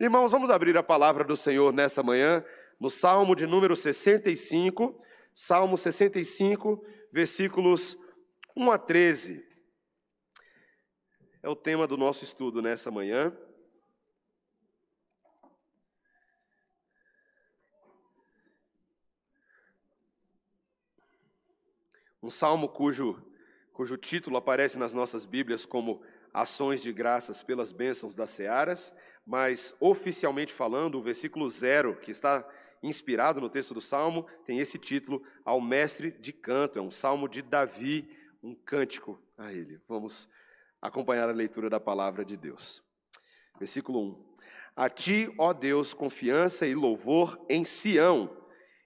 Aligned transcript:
Irmãos, 0.00 0.32
vamos 0.32 0.48
abrir 0.48 0.74
a 0.78 0.82
palavra 0.82 1.24
do 1.24 1.36
Senhor 1.36 1.74
nessa 1.74 2.02
manhã, 2.02 2.42
no 2.80 2.88
Salmo 2.88 3.36
de 3.36 3.46
número 3.46 3.76
65, 3.76 4.98
Salmo 5.34 5.76
65, 5.76 6.82
versículos 7.12 7.98
1 8.56 8.70
a 8.70 8.78
13. 8.78 9.46
É 11.42 11.50
o 11.50 11.54
tema 11.54 11.86
do 11.86 11.98
nosso 11.98 12.24
estudo 12.24 12.62
nessa 12.62 12.90
manhã. 12.90 13.30
Um 22.22 22.30
salmo 22.30 22.70
cujo, 22.70 23.22
cujo 23.70 23.98
título 23.98 24.38
aparece 24.38 24.78
nas 24.78 24.94
nossas 24.94 25.26
Bíblias 25.26 25.66
como 25.66 26.00
Ações 26.32 26.80
de 26.80 26.90
Graças 26.90 27.42
pelas 27.42 27.70
Bênçãos 27.70 28.14
das 28.14 28.30
Searas 28.30 28.94
mas 29.26 29.74
oficialmente 29.80 30.52
falando, 30.52 30.96
o 30.96 31.02
versículo 31.02 31.48
zero, 31.48 31.96
que 31.96 32.10
está 32.10 32.46
inspirado 32.82 33.40
no 33.40 33.50
texto 33.50 33.74
do 33.74 33.80
Salmo, 33.80 34.26
tem 34.44 34.58
esse 34.58 34.78
título, 34.78 35.22
Ao 35.44 35.60
Mestre 35.60 36.10
de 36.12 36.32
Canto. 36.32 36.78
É 36.78 36.82
um 36.82 36.90
salmo 36.90 37.28
de 37.28 37.42
Davi, 37.42 38.08
um 38.42 38.54
cântico 38.54 39.20
a 39.36 39.52
ele. 39.52 39.80
Vamos 39.88 40.28
acompanhar 40.80 41.28
a 41.28 41.32
leitura 41.32 41.68
da 41.68 41.78
palavra 41.78 42.24
de 42.24 42.36
Deus. 42.36 42.82
Versículo 43.58 44.00
1. 44.00 44.30
A 44.76 44.88
ti, 44.88 45.32
ó 45.38 45.52
Deus, 45.52 45.92
confiança 45.92 46.66
e 46.66 46.74
louvor 46.74 47.38
em 47.48 47.64
Sião, 47.64 48.34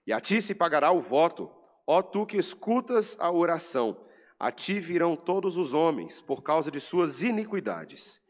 e 0.07 0.13
a 0.13 0.21
ti 0.21 0.43
se 0.43 0.55
pagará 0.55 0.91
o 0.91 1.01
voto, 1.01 1.51
ó 1.87 2.03
tu 2.03 2.27
que 2.27 2.37
escutas 2.37 3.17
a 3.21 3.31
oração. 3.31 4.05
A 4.39 4.51
ti 4.51 4.81
virão 4.81 5.17
todos 5.17 5.57
os 5.57 5.73
homens 5.73 6.21
por 6.21 6.43
causa 6.43 6.71
de 6.71 6.81
suas 6.81 7.23
iniquidades. 7.23 8.21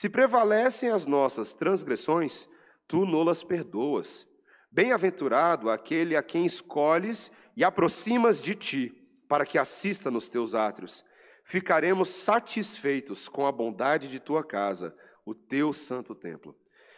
Se 0.00 0.08
prevalecem 0.08 0.88
as 0.88 1.04
nossas 1.04 1.52
transgressões, 1.52 2.48
tu 2.88 3.04
nolas 3.04 3.44
perdoas. 3.44 4.26
Bem-aventurado 4.72 5.68
aquele 5.68 6.16
a 6.16 6.22
quem 6.22 6.46
escolhes 6.46 7.30
e 7.54 7.62
aproximas 7.62 8.40
de 8.40 8.54
ti, 8.54 8.94
para 9.28 9.44
que 9.44 9.58
assista 9.58 10.10
nos 10.10 10.30
teus 10.30 10.54
átrios. 10.54 11.04
Ficaremos 11.44 12.08
satisfeitos 12.08 13.28
com 13.28 13.46
a 13.46 13.52
bondade 13.52 14.08
de 14.08 14.18
tua 14.18 14.42
casa, 14.42 14.96
o 15.22 15.34
teu 15.34 15.70
santo 15.70 16.14
templo. 16.14 16.56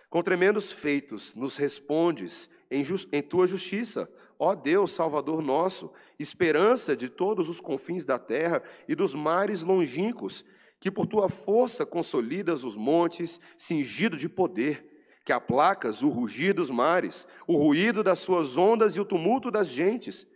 Com 0.08 0.22
tremendos 0.22 0.70
feitos 0.70 1.34
nos 1.34 1.56
respondes 1.56 2.48
em, 2.70 2.84
em 3.10 3.20
tua 3.20 3.48
justiça, 3.48 4.08
ó 4.38 4.54
Deus, 4.54 4.92
Salvador 4.92 5.42
nosso, 5.42 5.92
esperança 6.20 6.96
de 6.96 7.08
todos 7.08 7.48
os 7.48 7.60
confins 7.60 8.04
da 8.04 8.16
terra 8.16 8.62
e 8.86 8.94
dos 8.94 9.12
mares 9.12 9.62
longínquos 9.62 10.44
que 10.82 10.90
por 10.90 11.06
tua 11.06 11.28
força 11.28 11.86
consolidas 11.86 12.64
os 12.64 12.74
montes, 12.74 13.38
cingido 13.56 14.16
de 14.16 14.28
poder, 14.28 14.84
que 15.24 15.32
aplacas 15.32 16.02
o 16.02 16.08
rugir 16.08 16.52
dos 16.52 16.70
mares, 16.70 17.24
o 17.46 17.56
ruído 17.56 18.02
das 18.02 18.18
suas 18.18 18.58
ondas 18.58 18.96
e 18.96 19.00
o 19.00 19.04
tumulto 19.04 19.48
das 19.48 19.68
gentes. 19.68 20.26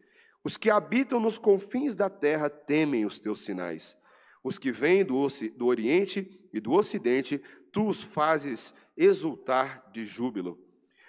Os 0.45 0.57
que 0.57 0.71
habitam 0.71 1.19
nos 1.19 1.37
confins 1.37 1.97
da 1.97 2.09
terra 2.09 2.49
temem 2.49 3.05
os 3.05 3.19
teus 3.19 3.41
sinais. 3.41 3.97
Os 4.45 4.57
que 4.57 4.71
vêm 4.71 5.05
do, 5.05 5.27
do 5.57 5.67
Oriente 5.67 6.49
e 6.53 6.61
do 6.61 6.75
Ocidente, 6.75 7.43
tu 7.73 7.89
os 7.89 8.01
fazes 8.01 8.73
exultar 8.97 9.91
de 9.93 10.07
júbilo. 10.07 10.57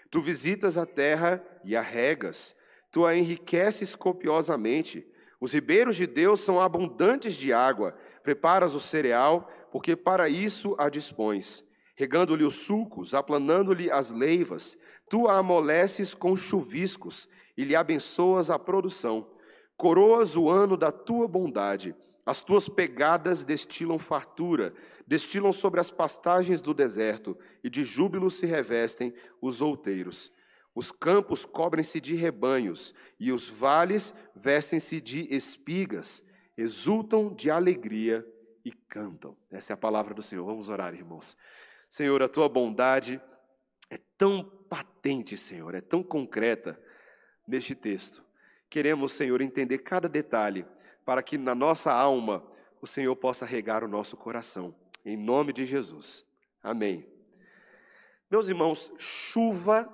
Tu 0.09 0.19
visitas 0.19 0.79
a 0.79 0.85
terra 0.87 1.45
e 1.63 1.75
a 1.75 1.81
regas, 1.81 2.55
tu 2.91 3.05
a 3.05 3.15
enriqueces 3.15 3.93
copiosamente. 3.93 5.07
Os 5.39 5.53
ribeiros 5.53 5.95
de 5.95 6.07
Deus 6.07 6.39
são 6.39 6.59
abundantes 6.59 7.35
de 7.35 7.53
água, 7.53 7.95
Preparas 8.27 8.75
o 8.75 8.79
cereal, 8.81 9.49
porque 9.71 9.95
para 9.95 10.27
isso 10.27 10.75
a 10.77 10.89
dispões. 10.89 11.63
Regando-lhe 11.95 12.43
os 12.43 12.55
sulcos, 12.55 13.13
aplanando-lhe 13.13 13.89
as 13.89 14.11
leivas, 14.11 14.77
tu 15.09 15.29
a 15.29 15.37
amoleces 15.37 16.13
com 16.13 16.35
chuviscos 16.35 17.29
e 17.55 17.63
lhe 17.63 17.73
abençoas 17.73 18.49
a 18.49 18.59
produção. 18.59 19.29
Coroas 19.77 20.35
o 20.35 20.49
ano 20.49 20.75
da 20.75 20.91
tua 20.91 21.25
bondade, 21.25 21.95
as 22.25 22.41
tuas 22.41 22.67
pegadas 22.67 23.45
destilam 23.45 23.97
fartura, 23.97 24.73
destilam 25.07 25.53
sobre 25.53 25.79
as 25.79 25.89
pastagens 25.89 26.61
do 26.61 26.73
deserto, 26.73 27.37
e 27.63 27.69
de 27.69 27.85
júbilo 27.85 28.29
se 28.29 28.45
revestem 28.45 29.13
os 29.41 29.61
outeiros. 29.61 30.33
Os 30.75 30.91
campos 30.91 31.45
cobrem-se 31.45 32.01
de 32.01 32.13
rebanhos, 32.13 32.93
e 33.17 33.31
os 33.31 33.49
vales 33.49 34.13
vestem-se 34.35 34.99
de 34.99 35.33
espigas 35.33 36.26
exultam 36.57 37.33
de 37.33 37.51
alegria 37.51 38.25
e 38.65 38.71
cantam. 38.71 39.37
Essa 39.51 39.73
é 39.73 39.75
a 39.75 39.77
palavra 39.77 40.13
do 40.13 40.21
Senhor. 40.21 40.43
Vamos 40.43 40.69
orar, 40.69 40.93
irmãos. 40.93 41.37
Senhor, 41.87 42.21
a 42.21 42.27
tua 42.27 42.49
bondade 42.49 43.21
é 43.89 43.97
tão 44.17 44.43
patente, 44.43 45.37
Senhor, 45.37 45.73
é 45.75 45.81
tão 45.81 46.03
concreta 46.03 46.77
neste 47.47 47.73
texto. 47.73 48.23
Queremos, 48.69 49.13
Senhor, 49.13 49.41
entender 49.41 49.77
cada 49.77 50.09
detalhe 50.09 50.65
para 51.05 51.23
que 51.23 51.37
na 51.37 51.55
nossa 51.55 51.91
alma 51.93 52.45
o 52.81 52.87
Senhor 52.87 53.15
possa 53.15 53.45
regar 53.45 53.83
o 53.83 53.87
nosso 53.87 54.17
coração. 54.17 54.75
Em 55.05 55.15
nome 55.15 55.53
de 55.53 55.63
Jesus. 55.63 56.25
Amém. 56.61 57.07
Meus 58.29 58.49
irmãos, 58.49 58.91
chuva 58.97 59.89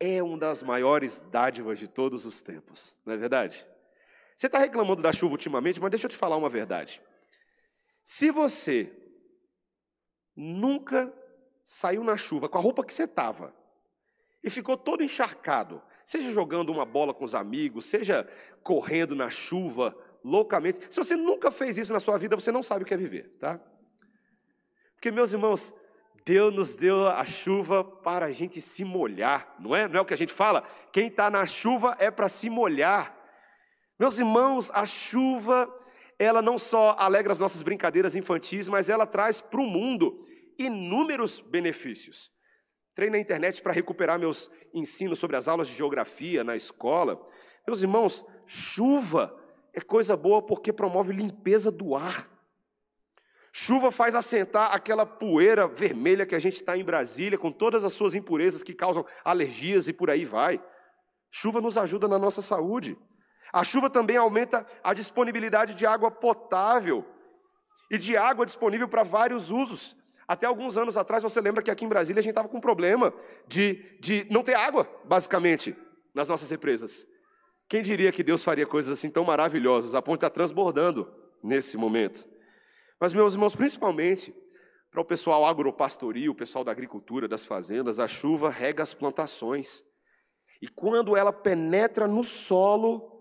é 0.00 0.20
uma 0.20 0.38
das 0.38 0.62
maiores 0.62 1.20
dádivas 1.30 1.78
de 1.78 1.86
todos 1.86 2.26
os 2.26 2.42
tempos, 2.42 2.96
não 3.04 3.14
é 3.14 3.16
verdade? 3.16 3.64
Você 4.38 4.46
está 4.46 4.60
reclamando 4.60 5.02
da 5.02 5.12
chuva 5.12 5.32
ultimamente, 5.32 5.80
mas 5.80 5.90
deixa 5.90 6.06
eu 6.06 6.10
te 6.10 6.16
falar 6.16 6.36
uma 6.36 6.48
verdade. 6.48 7.02
Se 8.04 8.30
você 8.30 8.96
nunca 10.36 11.12
saiu 11.64 12.04
na 12.04 12.16
chuva 12.16 12.48
com 12.48 12.56
a 12.56 12.60
roupa 12.60 12.84
que 12.84 12.92
você 12.92 13.02
estava 13.02 13.52
e 14.40 14.48
ficou 14.48 14.76
todo 14.76 15.02
encharcado, 15.02 15.82
seja 16.06 16.30
jogando 16.30 16.70
uma 16.70 16.84
bola 16.84 17.12
com 17.12 17.24
os 17.24 17.34
amigos, 17.34 17.86
seja 17.86 18.30
correndo 18.62 19.16
na 19.16 19.28
chuva 19.28 19.92
loucamente, 20.22 20.86
se 20.88 20.96
você 20.96 21.16
nunca 21.16 21.50
fez 21.50 21.76
isso 21.76 21.92
na 21.92 21.98
sua 21.98 22.16
vida, 22.16 22.36
você 22.36 22.52
não 22.52 22.62
sabe 22.62 22.84
o 22.84 22.86
que 22.86 22.94
é 22.94 22.96
viver, 22.96 23.36
tá? 23.40 23.60
Porque, 24.94 25.10
meus 25.10 25.32
irmãos, 25.32 25.74
Deus 26.24 26.54
nos 26.54 26.76
deu 26.76 27.08
a 27.08 27.24
chuva 27.24 27.82
para 27.82 28.26
a 28.26 28.32
gente 28.32 28.60
se 28.60 28.84
molhar, 28.84 29.56
não 29.58 29.74
é? 29.74 29.88
Não 29.88 29.98
é 29.98 30.00
o 30.00 30.04
que 30.04 30.14
a 30.14 30.16
gente 30.16 30.32
fala? 30.32 30.62
Quem 30.92 31.08
está 31.08 31.28
na 31.28 31.44
chuva 31.44 31.96
é 31.98 32.08
para 32.08 32.28
se 32.28 32.48
molhar. 32.48 33.17
Meus 33.98 34.18
irmãos, 34.18 34.70
a 34.72 34.86
chuva, 34.86 35.68
ela 36.18 36.40
não 36.40 36.56
só 36.56 36.94
alegra 36.98 37.32
as 37.32 37.38
nossas 37.38 37.62
brincadeiras 37.62 38.14
infantis, 38.14 38.68
mas 38.68 38.88
ela 38.88 39.06
traz 39.06 39.40
para 39.40 39.60
o 39.60 39.66
mundo 39.66 40.22
inúmeros 40.56 41.40
benefícios. 41.40 42.30
Treino 42.94 43.16
na 43.16 43.20
internet 43.20 43.62
para 43.62 43.72
recuperar 43.72 44.18
meus 44.18 44.50
ensinos 44.72 45.18
sobre 45.18 45.36
as 45.36 45.48
aulas 45.48 45.68
de 45.68 45.74
geografia 45.74 46.42
na 46.44 46.56
escola. 46.56 47.20
Meus 47.66 47.82
irmãos, 47.82 48.24
chuva 48.46 49.36
é 49.72 49.80
coisa 49.80 50.16
boa 50.16 50.42
porque 50.42 50.72
promove 50.72 51.12
limpeza 51.12 51.70
do 51.70 51.94
ar. 51.94 52.28
Chuva 53.52 53.90
faz 53.90 54.14
assentar 54.14 54.72
aquela 54.72 55.06
poeira 55.06 55.66
vermelha 55.66 56.26
que 56.26 56.34
a 56.34 56.38
gente 56.38 56.54
está 56.54 56.76
em 56.76 56.84
Brasília, 56.84 57.38
com 57.38 57.50
todas 57.50 57.82
as 57.82 57.92
suas 57.92 58.14
impurezas 58.14 58.62
que 58.62 58.74
causam 58.74 59.04
alergias 59.24 59.88
e 59.88 59.92
por 59.92 60.10
aí 60.10 60.24
vai. 60.24 60.62
Chuva 61.30 61.60
nos 61.60 61.76
ajuda 61.76 62.06
na 62.06 62.18
nossa 62.18 62.42
saúde. 62.42 62.96
A 63.52 63.64
chuva 63.64 63.88
também 63.88 64.16
aumenta 64.16 64.66
a 64.82 64.92
disponibilidade 64.92 65.74
de 65.74 65.86
água 65.86 66.10
potável 66.10 67.04
e 67.90 67.96
de 67.96 68.16
água 68.16 68.44
disponível 68.44 68.88
para 68.88 69.02
vários 69.02 69.50
usos. 69.50 69.96
Até 70.26 70.46
alguns 70.46 70.76
anos 70.76 70.96
atrás, 70.96 71.22
você 71.22 71.40
lembra 71.40 71.62
que 71.62 71.70
aqui 71.70 71.84
em 71.84 71.88
Brasília 71.88 72.20
a 72.20 72.22
gente 72.22 72.32
estava 72.32 72.48
com 72.48 72.58
um 72.58 72.60
problema 72.60 73.14
de, 73.46 73.98
de 73.98 74.26
não 74.30 74.42
ter 74.42 74.54
água, 74.54 74.86
basicamente, 75.04 75.74
nas 76.14 76.28
nossas 76.28 76.50
represas. 76.50 77.06
Quem 77.66 77.82
diria 77.82 78.12
que 78.12 78.22
Deus 78.22 78.44
faria 78.44 78.66
coisas 78.66 78.98
assim 78.98 79.08
tão 79.08 79.24
maravilhosas, 79.24 79.94
a 79.94 80.02
ponte 80.02 80.18
está 80.18 80.30
transbordando 80.30 81.10
nesse 81.42 81.76
momento. 81.78 82.28
Mas, 83.00 83.12
meus 83.12 83.34
irmãos, 83.34 83.56
principalmente 83.56 84.34
para 84.90 85.00
o 85.00 85.04
pessoal 85.04 85.46
agropastoril, 85.46 86.32
o 86.32 86.34
pessoal 86.34 86.64
da 86.64 86.72
agricultura, 86.72 87.28
das 87.28 87.46
fazendas, 87.46 87.98
a 87.98 88.08
chuva 88.08 88.50
rega 88.50 88.82
as 88.82 88.92
plantações. 88.92 89.82
E 90.60 90.68
quando 90.68 91.16
ela 91.16 91.32
penetra 91.32 92.08
no 92.08 92.24
solo, 92.24 93.17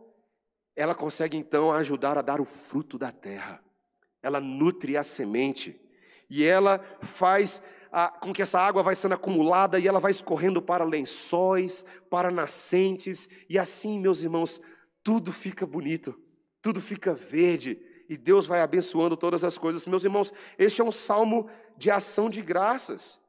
ela 0.77 0.93
consegue 0.93 1.35
então 1.35 1.71
ajudar 1.71 2.19
a 2.19 2.21
dar 2.21 2.39
o 2.39 2.45
fruto 2.45 2.99
da 2.99 3.11
terra. 3.11 3.59
Ela 4.21 4.39
nutre 4.39 4.95
a 4.95 5.01
semente 5.01 5.81
e 6.29 6.43
ela 6.43 6.79
faz 7.01 7.59
a, 7.91 8.09
com 8.09 8.31
que 8.31 8.43
essa 8.43 8.59
água 8.59 8.83
vai 8.83 8.95
sendo 8.95 9.15
acumulada 9.15 9.79
e 9.79 9.87
ela 9.87 9.99
vai 9.99 10.11
escorrendo 10.11 10.61
para 10.61 10.83
lençóis, 10.83 11.83
para 12.11 12.29
nascentes 12.29 13.27
e 13.49 13.57
assim, 13.57 13.99
meus 13.99 14.21
irmãos, 14.21 14.61
tudo 15.03 15.33
fica 15.33 15.65
bonito, 15.65 16.15
tudo 16.61 16.79
fica 16.79 17.11
verde 17.11 17.81
e 18.07 18.15
Deus 18.15 18.45
vai 18.45 18.61
abençoando 18.61 19.17
todas 19.17 19.43
as 19.43 19.57
coisas. 19.57 19.87
Meus 19.87 20.03
irmãos, 20.03 20.31
este 20.59 20.79
é 20.79 20.83
um 20.83 20.91
salmo 20.91 21.49
de 21.75 21.89
ação 21.89 22.29
de 22.29 22.43
graças. 22.43 23.19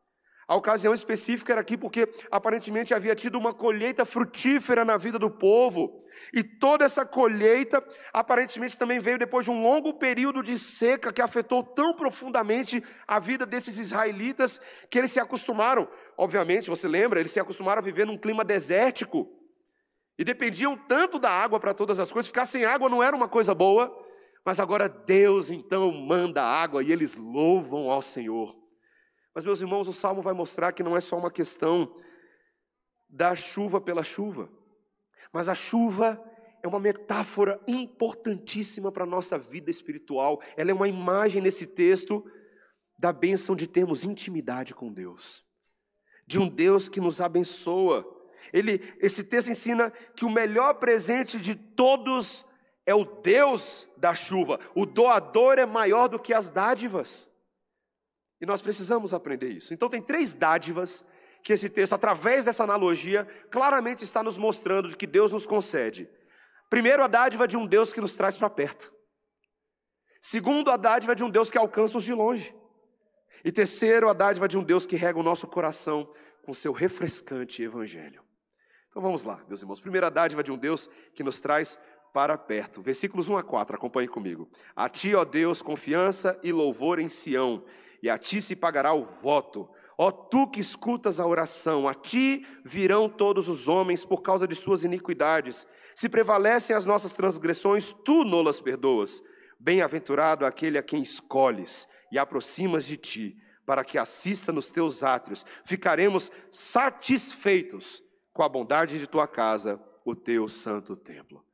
A 0.49 0.57
ocasião 0.57 0.95
específica 0.95 1.53
era 1.53 1.61
aqui 1.61 1.77
porque 1.77 2.09
aparentemente 2.31 2.95
havia 2.95 3.15
tido 3.15 3.37
uma 3.37 3.53
colheita 3.53 4.07
frutífera 4.07 4.83
na 4.83 4.97
vida 4.97 5.19
do 5.19 5.31
povo. 5.31 6.03
E 6.33 6.43
toda 6.43 6.87
essa 6.87 7.05
colheita 7.05 7.85
aparentemente 8.15 8.79
também 8.79 8.99
veio 8.99 9.19
depois 9.19 9.45
de 9.45 9.51
um 9.51 9.63
longo 9.63 9.93
período 9.99 10.43
de 10.43 10.59
seca 10.59 11.13
que 11.13 11.21
afetou 11.21 11.63
tão 11.63 11.95
profundamente 11.95 12.83
a 13.07 13.21
vida 13.21 13.45
desses 13.45 13.77
israelitas 13.77 14.59
que 14.89 14.99
eles 14.99 15.13
se 15.13 15.21
acostumaram. 15.21 15.87
Obviamente, 16.17 16.71
você 16.71 16.89
lembra, 16.89 17.21
eles 17.21 17.33
se 17.33 17.39
acostumaram 17.39 17.81
a 17.81 17.85
viver 17.85 18.07
num 18.07 18.17
clima 18.17 18.43
desértico. 18.43 19.29
E 20.19 20.25
dependiam 20.25 20.79
tanto 20.89 21.19
da 21.19 21.31
água 21.31 21.61
para 21.61 21.75
todas 21.75 22.01
as 22.01 22.11
coisas, 22.11 22.27
ficar 22.27 22.47
sem 22.47 22.65
água 22.65 22.89
não 22.89 23.03
era 23.03 23.15
uma 23.15 23.29
coisa 23.29 23.55
boa. 23.55 23.95
Mas 24.43 24.59
agora 24.59 24.89
Deus 24.89 25.51
então 25.51 25.93
manda 25.93 26.43
água 26.43 26.83
e 26.83 26.91
eles 26.91 27.17
louvam 27.17 27.91
ao 27.91 28.01
Senhor. 28.01 28.57
Mas, 29.39 29.45
meus 29.45 29.61
irmãos, 29.61 29.87
o 29.87 29.93
salmo 29.93 30.21
vai 30.21 30.35
mostrar 30.35 30.73
que 30.73 30.83
não 30.83 30.97
é 30.97 31.01
só 31.01 31.17
uma 31.17 31.31
questão 31.31 31.95
da 33.09 33.37
chuva 33.37 33.81
pela 33.81 34.03
chuva, 34.03 34.51
mas 35.33 35.49
a 35.49 35.55
chuva 35.55 36.21
é 36.61 36.67
uma 36.67 36.81
metáfora 36.81 37.61
importantíssima 37.69 38.91
para 38.91 39.05
a 39.05 39.07
nossa 39.07 39.39
vida 39.39 39.71
espiritual. 39.71 40.43
Ela 40.57 40.73
é 40.73 40.75
uma 40.75 40.89
imagem 40.89 41.41
nesse 41.41 41.69
texto 41.69 42.29
da 42.99 43.13
bênção 43.13 43.55
de 43.55 43.69
termos 43.69 44.03
intimidade 44.03 44.75
com 44.75 44.93
Deus, 44.93 45.45
de 46.27 46.41
um 46.41 46.49
Deus 46.49 46.89
que 46.89 47.01
nos 47.01 47.21
abençoa. 47.21 48.05
Ele, 48.53 48.93
esse 48.99 49.23
texto 49.23 49.53
ensina 49.53 49.93
que 50.17 50.25
o 50.25 50.31
melhor 50.31 50.81
presente 50.81 51.39
de 51.39 51.55
todos 51.55 52.45
é 52.85 52.93
o 52.93 53.05
Deus 53.05 53.89
da 53.97 54.17
chuva. 54.17 54.59
O 54.75 54.85
doador 54.85 55.61
é 55.61 55.65
maior 55.65 56.09
do 56.09 56.19
que 56.19 56.35
as 56.35 56.51
dádivas. 56.51 57.29
E 58.41 58.47
nós 58.47 58.61
precisamos 58.61 59.13
aprender 59.13 59.49
isso. 59.49 59.75
Então, 59.75 59.89
tem 59.89 60.01
três 60.01 60.35
dádivas 60.35 61.05
que 61.43 61.53
esse 61.53 61.69
texto, 61.69 61.93
através 61.93 62.45
dessa 62.45 62.65
analogia, 62.65 63.27
claramente 63.51 64.05
está 64.05 64.23
nos 64.23 64.39
mostrando 64.39 64.89
de 64.89 64.97
que 64.97 65.07
Deus 65.07 65.33
nos 65.33 65.47
concede. 65.47 66.09
Primeiro, 66.69 67.03
a 67.03 67.07
dádiva 67.07 67.49
de 67.49 67.57
um 67.57 67.67
Deus 67.67 67.93
que 67.93 68.01
nos 68.01 68.15
traz 68.15 68.37
para 68.37 68.51
perto. 68.51 68.93
Segundo, 70.21 70.71
a 70.71 70.77
dádiva 70.77 71.15
de 71.15 71.25
um 71.25 71.31
Deus 71.31 71.51
que 71.51 71.59
alcança 71.59 71.99
os 71.99 72.05
de 72.05 72.13
longe. 72.13 72.55
E 73.45 73.53
terceiro, 73.53 74.09
a 74.09 74.13
dádiva 74.13 74.49
de 74.49 74.59
um 74.59 74.63
Deus 74.63 74.85
que 74.85 74.97
rega 74.97 75.19
o 75.19 75.23
nosso 75.23 75.47
coração 75.47 76.11
com 76.45 76.53
seu 76.53 76.73
refrescante 76.73 77.63
evangelho. 77.63 78.23
Então 78.91 79.01
vamos 79.01 79.23
lá, 79.23 79.43
meus 79.49 79.61
irmãos. 79.61 79.81
Primeira 79.81 80.11
dádiva 80.11 80.43
de 80.43 80.51
um 80.51 80.59
Deus 80.59 80.89
que 81.15 81.23
nos 81.23 81.41
traz 81.41 81.79
para 82.13 82.37
perto. 82.37 82.83
Versículos 82.83 83.29
1 83.29 83.37
a 83.37 83.43
4, 83.43 83.77
acompanhe 83.77 84.09
comigo. 84.09 84.51
A 84.75 84.89
ti, 84.89 85.15
ó 85.15 85.25
Deus, 85.25 85.63
confiança 85.63 86.39
e 86.43 86.53
louvor 86.53 86.99
em 86.99 87.09
Sião 87.09 87.65
e 88.03 88.09
a 88.11 88.19
ti 88.19 88.41
se 88.41 88.55
pagará 88.55 88.93
o 88.93 89.03
voto. 89.03 89.69
Ó 89.97 90.11
tu 90.13 90.49
que 90.49 90.61
escutas 90.61 91.19
a 91.19 91.27
oração, 91.27 91.89
a 91.89 91.95
ti 91.95 92.47
virão 92.65 93.09
todos 93.09 93.49
os 93.49 93.67
homens 93.67 94.05
por 94.05 94.23
causa 94.23 94.47
de 94.47 94.55
suas 94.55 94.85
iniquidades. 94.85 95.67
Se 95.97 96.09
prevalecem 96.09 96.75
as 96.77 96.87
nossas 96.87 97.13
transgressões, 97.13 97.93
tu 98.05 98.25
nolas 98.25 98.61
perdoas. 98.61 99.21
Bem-aventurado 99.59 100.47
aquele 100.47 100.79
a 100.79 100.83
quem 100.83 101.03
escolhes 101.03 101.89
e 102.13 102.19
aproximas 102.19 102.85
de 102.85 102.97
ti, 102.97 103.37
para 103.67 103.85
que 103.85 103.99
assista 103.99 104.53
nos 104.53 104.71
teus 104.71 105.03
átrios. 105.03 105.45
Ficaremos 105.65 106.31
satisfeitos 106.49 108.03
com 108.33 108.45
a 108.45 108.49
bondade 108.49 109.01
de 109.01 109.07
tua 109.09 109.27
casa, 109.27 109.83
o 110.05 110.15
teu 110.15 110.49
santo 110.49 110.97
templo. 110.97 111.45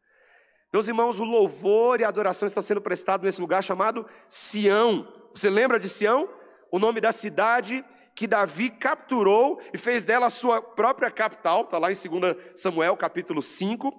Meus 0.70 0.86
irmãos, 0.86 1.18
o 1.18 1.24
louvor 1.24 2.00
e 2.00 2.04
a 2.04 2.08
adoração 2.08 2.46
está 2.46 2.60
sendo 2.60 2.80
prestado 2.80 3.24
nesse 3.24 3.40
lugar 3.40 3.62
chamado 3.62 4.04
Sião. 4.28 5.08
Você 5.34 5.50
lembra 5.50 5.80
de 5.80 5.88
Sião? 5.88 6.28
O 6.70 6.78
nome 6.78 7.00
da 7.00 7.10
cidade 7.10 7.84
que 8.14 8.28
Davi 8.28 8.70
capturou 8.70 9.60
e 9.72 9.78
fez 9.78 10.04
dela 10.04 10.26
a 10.26 10.30
sua 10.30 10.62
própria 10.62 11.10
capital, 11.10 11.62
está 11.62 11.76
lá 11.76 11.90
em 11.90 11.94
2 11.94 12.36
Samuel 12.54 12.96
capítulo 12.96 13.42
5. 13.42 13.92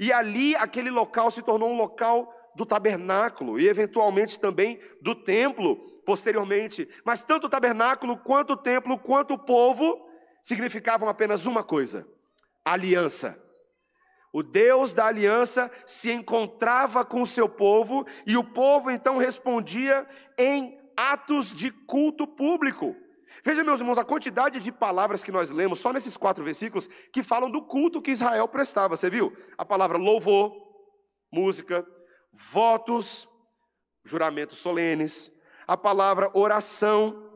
E 0.00 0.10
ali 0.10 0.56
aquele 0.56 0.88
local 0.88 1.30
se 1.30 1.42
tornou 1.42 1.70
um 1.70 1.76
local 1.76 2.32
do 2.56 2.64
tabernáculo 2.64 3.60
e 3.60 3.68
eventualmente 3.68 4.40
também 4.40 4.80
do 5.02 5.14
templo 5.14 5.76
posteriormente. 6.06 6.88
Mas 7.04 7.22
tanto 7.22 7.46
o 7.46 7.50
tabernáculo 7.50 8.16
quanto 8.16 8.54
o 8.54 8.56
templo, 8.56 8.98
quanto 8.98 9.34
o 9.34 9.38
povo 9.38 10.08
significavam 10.42 11.06
apenas 11.06 11.44
uma 11.44 11.62
coisa: 11.62 12.08
aliança. 12.64 13.38
O 14.32 14.42
Deus 14.42 14.92
da 14.92 15.06
aliança 15.06 15.70
se 15.86 16.10
encontrava 16.12 17.04
com 17.04 17.22
o 17.22 17.26
seu 17.26 17.48
povo 17.48 18.06
e 18.26 18.36
o 18.36 18.44
povo 18.44 18.90
então 18.90 19.16
respondia 19.16 20.06
em 20.36 20.78
atos 20.96 21.54
de 21.54 21.70
culto 21.70 22.26
público. 22.26 22.94
Veja, 23.44 23.62
meus 23.62 23.80
irmãos, 23.80 23.98
a 23.98 24.04
quantidade 24.04 24.60
de 24.60 24.72
palavras 24.72 25.22
que 25.22 25.32
nós 25.32 25.50
lemos 25.50 25.78
só 25.78 25.92
nesses 25.92 26.16
quatro 26.16 26.44
versículos 26.44 26.88
que 27.12 27.22
falam 27.22 27.50
do 27.50 27.62
culto 27.62 28.02
que 28.02 28.10
Israel 28.10 28.48
prestava. 28.48 28.96
Você 28.96 29.08
viu? 29.08 29.34
A 29.56 29.64
palavra 29.64 29.96
louvor, 29.96 30.52
música, 31.32 31.86
votos, 32.32 33.28
juramentos 34.04 34.58
solenes, 34.58 35.30
a 35.66 35.76
palavra 35.76 36.30
oração, 36.34 37.27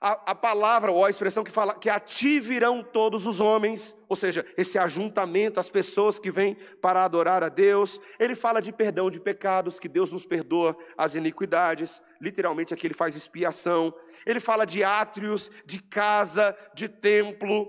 a, 0.00 0.32
a, 0.32 0.34
palavra 0.34 0.92
ou 0.92 1.04
a 1.04 1.10
expressão 1.10 1.42
que 1.42 1.50
fala 1.50 1.74
que 1.74 1.88
a 1.88 1.98
ti 1.98 2.38
virão 2.38 2.82
todos 2.82 3.26
os 3.26 3.40
homens, 3.40 3.96
ou 4.08 4.16
seja, 4.16 4.44
esse 4.56 4.78
ajuntamento, 4.78 5.58
as 5.58 5.68
pessoas 5.68 6.18
que 6.18 6.30
vêm 6.30 6.56
para 6.80 7.04
adorar 7.04 7.42
a 7.42 7.48
Deus. 7.48 8.00
Ele 8.18 8.34
fala 8.34 8.60
de 8.60 8.72
perdão 8.72 9.10
de 9.10 9.20
pecados, 9.20 9.78
que 9.78 9.88
Deus 9.88 10.12
nos 10.12 10.26
perdoa 10.26 10.76
as 10.96 11.14
iniquidades, 11.14 12.02
literalmente 12.20 12.74
aqui 12.74 12.86
ele 12.86 12.94
faz 12.94 13.16
expiação. 13.16 13.94
Ele 14.26 14.40
fala 14.40 14.64
de 14.64 14.84
átrios, 14.84 15.50
de 15.64 15.82
casa, 15.82 16.56
de 16.74 16.88
templo. 16.88 17.68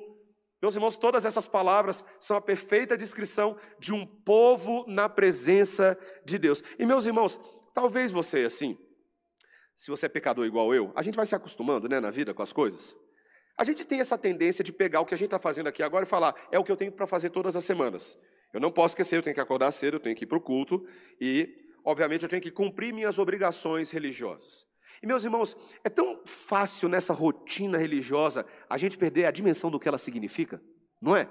Meus 0.61 0.75
irmãos, 0.75 0.95
todas 0.95 1.23
essas 1.23 1.47
palavras 1.47 2.03
são 2.19 2.35
a 2.35 2.41
perfeita 2.41 2.97
descrição 2.97 3.55
de 3.79 3.93
um 3.93 4.05
povo 4.05 4.85
na 4.87 5.07
presença 5.07 5.97
de 6.25 6.37
Deus. 6.37 6.63
E 6.79 6.85
meus 6.85 7.05
irmãos, 7.05 7.39
talvez 7.73 8.11
você 8.11 8.39
assim, 8.39 8.77
se 9.77 9.91
você 9.91 10.07
é 10.07 10.09
pecador 10.09 10.45
igual 10.45 10.73
eu, 10.73 10.91
a 10.95 11.03
gente 11.03 11.15
vai 11.15 11.25
se 11.25 11.35
acostumando 11.35 11.87
né, 11.87 11.99
na 11.99 12.09
vida 12.09 12.33
com 12.33 12.41
as 12.41 12.51
coisas. 12.51 12.95
A 13.55 13.63
gente 13.63 13.85
tem 13.85 13.99
essa 13.99 14.17
tendência 14.17 14.63
de 14.63 14.73
pegar 14.73 15.01
o 15.01 15.05
que 15.05 15.13
a 15.13 15.17
gente 15.17 15.27
está 15.27 15.39
fazendo 15.39 15.67
aqui 15.67 15.83
agora 15.83 16.03
e 16.03 16.07
falar, 16.07 16.35
é 16.51 16.57
o 16.57 16.63
que 16.63 16.71
eu 16.71 16.75
tenho 16.75 16.91
para 16.91 17.05
fazer 17.05 17.29
todas 17.29 17.55
as 17.55 17.63
semanas. 17.63 18.17
Eu 18.51 18.59
não 18.59 18.71
posso 18.71 18.93
esquecer, 18.93 19.17
eu 19.17 19.21
tenho 19.21 19.35
que 19.35 19.41
acordar 19.41 19.71
cedo, 19.71 19.95
eu 19.95 19.99
tenho 19.99 20.15
que 20.15 20.23
ir 20.23 20.27
para 20.27 20.37
o 20.37 20.41
culto 20.41 20.85
e, 21.21 21.49
obviamente, 21.85 22.23
eu 22.23 22.29
tenho 22.29 22.41
que 22.41 22.51
cumprir 22.51 22.91
minhas 22.91 23.19
obrigações 23.19 23.91
religiosas. 23.91 24.65
E, 25.01 25.05
meus 25.05 25.23
irmãos, 25.23 25.55
é 25.83 25.89
tão 25.89 26.21
fácil 26.25 26.89
nessa 26.89 27.13
rotina 27.13 27.77
religiosa 27.77 28.45
a 28.67 28.77
gente 28.77 28.97
perder 28.97 29.25
a 29.25 29.31
dimensão 29.31 29.69
do 29.69 29.79
que 29.79 29.87
ela 29.87 29.99
significa, 29.99 30.59
não 30.99 31.15
é? 31.15 31.29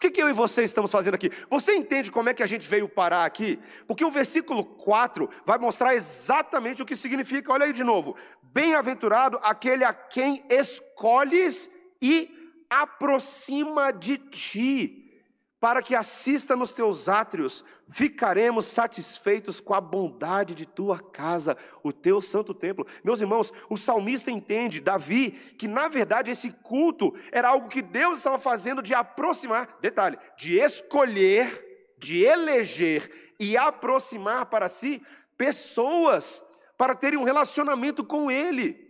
O 0.00 0.08
que, 0.08 0.12
que 0.12 0.22
eu 0.22 0.30
e 0.30 0.32
você 0.32 0.64
estamos 0.64 0.90
fazendo 0.90 1.14
aqui? 1.14 1.30
Você 1.50 1.74
entende 1.74 2.10
como 2.10 2.30
é 2.30 2.32
que 2.32 2.42
a 2.42 2.46
gente 2.46 2.66
veio 2.66 2.88
parar 2.88 3.26
aqui? 3.26 3.58
Porque 3.86 4.02
o 4.02 4.10
versículo 4.10 4.64
4 4.64 5.28
vai 5.44 5.58
mostrar 5.58 5.94
exatamente 5.94 6.80
o 6.80 6.86
que 6.86 6.96
significa. 6.96 7.52
Olha 7.52 7.66
aí 7.66 7.72
de 7.74 7.84
novo. 7.84 8.16
Bem-aventurado 8.42 9.38
aquele 9.42 9.84
a 9.84 9.92
quem 9.92 10.42
escolhes 10.48 11.70
e 12.00 12.34
aproxima 12.70 13.92
de 13.92 14.16
ti 14.16 15.22
para 15.60 15.82
que 15.82 15.94
assista 15.94 16.56
nos 16.56 16.72
teus 16.72 17.06
átrios, 17.06 17.62
ficaremos 17.90 18.66
satisfeitos 18.66 19.60
com 19.60 19.74
a 19.74 19.80
bondade 19.80 20.54
de 20.54 20.64
tua 20.64 20.98
casa, 20.98 21.56
o 21.82 21.92
teu 21.92 22.20
santo 22.20 22.54
templo. 22.54 22.86
Meus 23.02 23.20
irmãos, 23.20 23.52
o 23.68 23.76
salmista 23.76 24.30
entende, 24.30 24.80
Davi, 24.80 25.32
que 25.58 25.66
na 25.66 25.88
verdade 25.88 26.30
esse 26.30 26.52
culto 26.52 27.14
era 27.32 27.48
algo 27.48 27.68
que 27.68 27.82
Deus 27.82 28.18
estava 28.18 28.38
fazendo 28.38 28.80
de 28.80 28.94
aproximar, 28.94 29.78
detalhe, 29.80 30.18
de 30.36 30.58
escolher, 30.58 31.96
de 31.98 32.24
eleger 32.24 33.34
e 33.38 33.56
aproximar 33.56 34.46
para 34.46 34.68
si 34.68 35.02
pessoas 35.36 36.42
para 36.78 36.94
terem 36.94 37.18
um 37.18 37.24
relacionamento 37.24 38.04
com 38.04 38.30
Ele. 38.30 38.88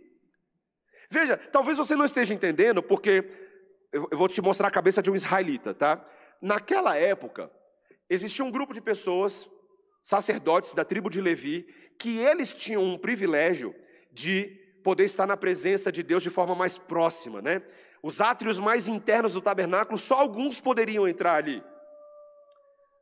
Veja, 1.09 1.35
talvez 1.35 1.77
você 1.77 1.95
não 1.95 2.05
esteja 2.05 2.33
entendendo, 2.33 2.81
porque 2.81 3.29
eu 3.91 4.07
vou 4.13 4.29
te 4.29 4.41
mostrar 4.41 4.67
a 4.67 4.71
cabeça 4.71 5.01
de 5.01 5.11
um 5.11 5.15
israelita, 5.15 5.73
tá? 5.73 6.05
Naquela 6.41 6.95
época, 6.95 7.51
existia 8.13 8.43
um 8.43 8.51
grupo 8.51 8.73
de 8.73 8.81
pessoas, 8.81 9.49
sacerdotes 10.03 10.73
da 10.73 10.83
tribo 10.83 11.09
de 11.09 11.21
Levi, 11.21 11.65
que 11.97 12.17
eles 12.17 12.53
tinham 12.53 12.83
um 12.83 12.97
privilégio 12.97 13.73
de 14.11 14.47
poder 14.83 15.05
estar 15.05 15.25
na 15.25 15.37
presença 15.37 15.91
de 15.91 16.03
Deus 16.03 16.21
de 16.21 16.29
forma 16.29 16.53
mais 16.53 16.77
próxima, 16.77 17.41
né? 17.41 17.61
Os 18.03 18.19
átrios 18.19 18.59
mais 18.59 18.87
internos 18.87 19.33
do 19.33 19.41
tabernáculo, 19.41 19.97
só 19.97 20.15
alguns 20.15 20.59
poderiam 20.59 21.07
entrar 21.07 21.35
ali. 21.35 21.63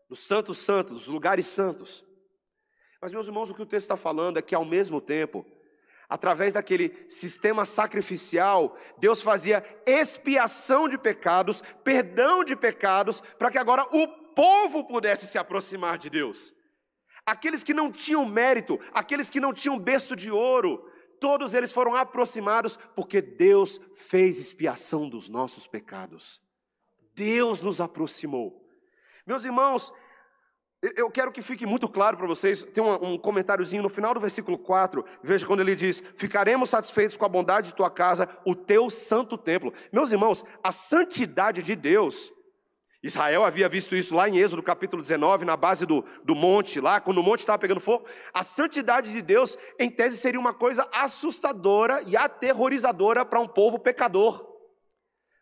Nos 0.10 0.20
santos 0.28 0.60
santos, 0.60 0.94
nos 0.94 1.08
lugares 1.08 1.48
santos. 1.48 2.06
Mas, 3.02 3.12
meus 3.12 3.28
irmãos, 3.28 3.50
o 3.50 3.56
que 3.56 3.62
o 3.62 3.66
texto 3.66 3.86
está 3.86 3.98
falando 3.98 4.38
é 4.38 4.42
que, 4.42 4.54
ao 4.54 4.66
mesmo 4.66 5.00
tempo, 5.00 5.46
através 6.10 6.54
daquele 6.54 7.06
sistema 7.08 7.66
sacrificial, 7.66 8.76
Deus 8.98 9.22
fazia 9.22 9.64
expiação 9.86 10.90
de 10.90 10.98
pecados, 10.98 11.64
perdão 11.84 12.44
de 12.44 12.56
pecados, 12.56 13.22
para 13.38 13.50
que 13.50 13.58
agora 13.58 13.88
o 13.92 14.19
povo 14.34 14.86
pudesse 14.86 15.28
se 15.28 15.38
aproximar 15.38 15.98
de 15.98 16.10
Deus. 16.10 16.54
Aqueles 17.26 17.64
que 17.64 17.74
não 17.74 17.92
tinham 17.92 18.26
mérito, 18.26 18.80
aqueles 18.94 19.30
que 19.30 19.40
não 19.40 19.54
tinham 19.54 19.78
berço 19.78 20.16
de 20.16 20.32
ouro, 20.32 20.90
todos 21.20 21.54
eles 21.54 21.72
foram 21.72 21.96
aproximados 21.96 22.78
porque 22.96 23.22
Deus 23.22 23.80
fez 23.94 24.40
expiação 24.40 25.08
dos 25.10 25.30
nossos 25.30 25.68
pecados. 25.68 26.42
Deus 27.14 27.62
nos 27.62 27.82
aproximou. 27.82 28.66
Meus 29.28 29.44
irmãos, 29.44 29.92
eu 30.82 31.12
quero 31.12 31.32
que 31.32 31.42
fique 31.42 31.66
muito 31.66 31.90
claro 31.90 32.16
para 32.16 32.26
vocês, 32.26 32.64
tem 32.64 32.82
um, 32.82 33.14
um, 33.14 33.18
comentáriozinho 33.18 33.84
no 33.84 33.90
final 33.90 34.14
do 34.14 34.20
versículo 34.20 34.58
4, 34.58 35.04
veja 35.22 35.46
quando 35.46 35.60
ele 35.60 35.76
diz: 35.76 36.02
Ficaremos 36.16 36.70
satisfeitos 36.70 37.18
com 37.18 37.26
a 37.26 37.30
bondade 37.30 37.68
de 37.68 37.76
tua 37.76 37.92
casa, 37.92 38.30
o 38.46 38.56
teu 38.56 38.90
santo 38.90 39.38
templo. 39.38 39.74
Meus 39.92 40.14
irmãos, 40.14 40.44
a 40.64 40.72
santidade 40.72 41.62
de 41.62 41.76
Deus, 41.76 42.32
Israel 43.02 43.46
havia 43.46 43.70
visto 43.70 43.96
isso 43.96 44.14
lá 44.14 44.28
em 44.28 44.38
Êxodo 44.38 44.62
capítulo 44.62 45.02
19, 45.02 45.46
na 45.46 45.56
base 45.56 45.86
do, 45.86 46.04
do 46.24 46.36
monte, 46.36 46.82
lá, 46.82 47.00
quando 47.00 47.20
o 47.20 47.24
monte 47.24 47.40
estava 47.40 47.58
pegando 47.58 47.80
fogo. 47.80 48.06
A 48.34 48.44
santidade 48.44 49.14
de 49.14 49.22
Deus, 49.22 49.58
em 49.80 49.90
tese, 49.90 50.18
seria 50.18 50.40
uma 50.40 50.54
coisa 50.54 50.88
assustadora 50.92 52.02
e 52.06 52.18
aterrorizadora 52.18 53.24
para 53.24 53.40
um 53.40 53.48
povo 53.48 53.80
pecador. 53.80 54.46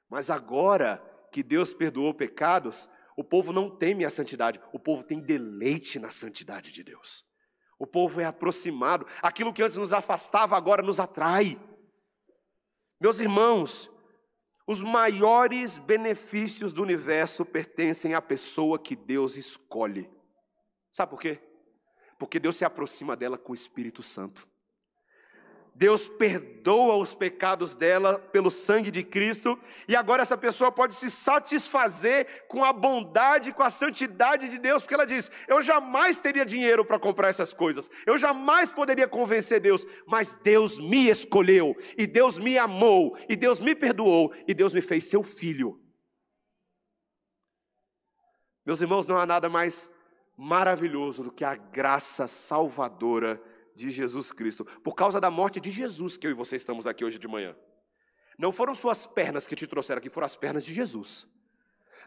Mas 0.07 0.29
agora 0.29 1.03
que 1.31 1.41
Deus 1.41 1.73
perdoou 1.73 2.13
pecados, 2.13 2.87
o 3.17 3.23
povo 3.23 3.51
não 3.51 3.69
teme 3.69 4.05
a 4.05 4.11
santidade, 4.11 4.61
o 4.71 4.79
povo 4.79 5.03
tem 5.03 5.19
deleite 5.19 5.97
na 5.97 6.11
santidade 6.11 6.71
de 6.71 6.83
Deus. 6.83 7.25
O 7.79 7.87
povo 7.87 8.21
é 8.21 8.25
aproximado, 8.25 9.07
aquilo 9.21 9.51
que 9.51 9.63
antes 9.63 9.77
nos 9.77 9.93
afastava 9.93 10.55
agora 10.55 10.83
nos 10.83 10.99
atrai. 10.99 11.59
Meus 13.01 13.19
irmãos, 13.19 13.89
os 14.67 14.81
maiores 14.81 15.77
benefícios 15.77 16.73
do 16.73 16.83
universo 16.83 17.45
pertencem 17.45 18.13
à 18.13 18.21
pessoa 18.21 18.77
que 18.77 18.97
Deus 18.97 19.37
escolhe. 19.37 20.11
Sabe 20.91 21.11
por 21.11 21.21
quê? 21.21 21.39
Porque 22.19 22.37
Deus 22.37 22.57
se 22.57 22.65
aproxima 22.65 23.15
dela 23.15 23.37
com 23.37 23.53
o 23.53 23.55
Espírito 23.55 24.03
Santo. 24.03 24.45
Deus 25.77 26.07
perdoa 26.07 26.95
os 26.95 27.13
pecados 27.13 27.75
dela 27.75 28.17
pelo 28.17 28.49
sangue 28.49 28.89
de 28.89 29.03
Cristo, 29.03 29.59
e 29.87 29.95
agora 29.95 30.23
essa 30.23 30.35
pessoa 30.35 30.71
pode 30.71 30.95
se 30.95 31.11
satisfazer 31.11 32.47
com 32.47 32.63
a 32.63 32.73
bondade, 32.73 33.53
com 33.53 33.61
a 33.61 33.69
santidade 33.69 34.49
de 34.49 34.57
Deus, 34.57 34.81
porque 34.81 34.95
ela 34.95 35.05
diz: 35.05 35.29
Eu 35.47 35.61
jamais 35.61 36.19
teria 36.19 36.43
dinheiro 36.43 36.83
para 36.83 36.97
comprar 36.97 37.29
essas 37.29 37.53
coisas, 37.53 37.91
eu 38.07 38.17
jamais 38.17 38.71
poderia 38.71 39.07
convencer 39.07 39.59
Deus, 39.59 39.85
mas 40.07 40.33
Deus 40.41 40.79
me 40.79 41.09
escolheu, 41.09 41.75
e 41.95 42.07
Deus 42.07 42.39
me 42.39 42.57
amou, 42.57 43.15
e 43.29 43.35
Deus 43.35 43.59
me 43.59 43.75
perdoou, 43.75 44.33
e 44.47 44.55
Deus 44.55 44.73
me 44.73 44.81
fez 44.81 45.03
seu 45.03 45.21
filho. 45.21 45.79
Meus 48.65 48.81
irmãos, 48.81 49.05
não 49.05 49.19
há 49.19 49.27
nada 49.27 49.47
mais 49.47 49.91
maravilhoso 50.35 51.21
do 51.21 51.31
que 51.31 51.45
a 51.45 51.55
graça 51.55 52.27
salvadora 52.27 53.39
de 53.77 53.91
Jesus 53.91 54.31
Cristo, 54.31 54.65
por 54.83 54.95
causa 54.95 55.21
da 55.21 55.29
morte 55.29 55.59
de 55.59 55.69
Jesus 55.69 56.17
que 56.17 56.25
eu 56.25 56.31
e 56.31 56.33
você 56.33 56.55
estamos 56.55 56.87
aqui 56.87 57.05
hoje 57.05 57.19
de 57.19 57.27
manhã. 57.27 57.55
Não 58.37 58.51
foram 58.51 58.73
suas 58.73 59.05
pernas 59.05 59.47
que 59.47 59.55
te 59.55 59.67
trouxeram 59.67 59.99
aqui, 59.99 60.09
foram 60.09 60.25
as 60.25 60.35
pernas 60.35 60.65
de 60.65 60.73
Jesus. 60.73 61.27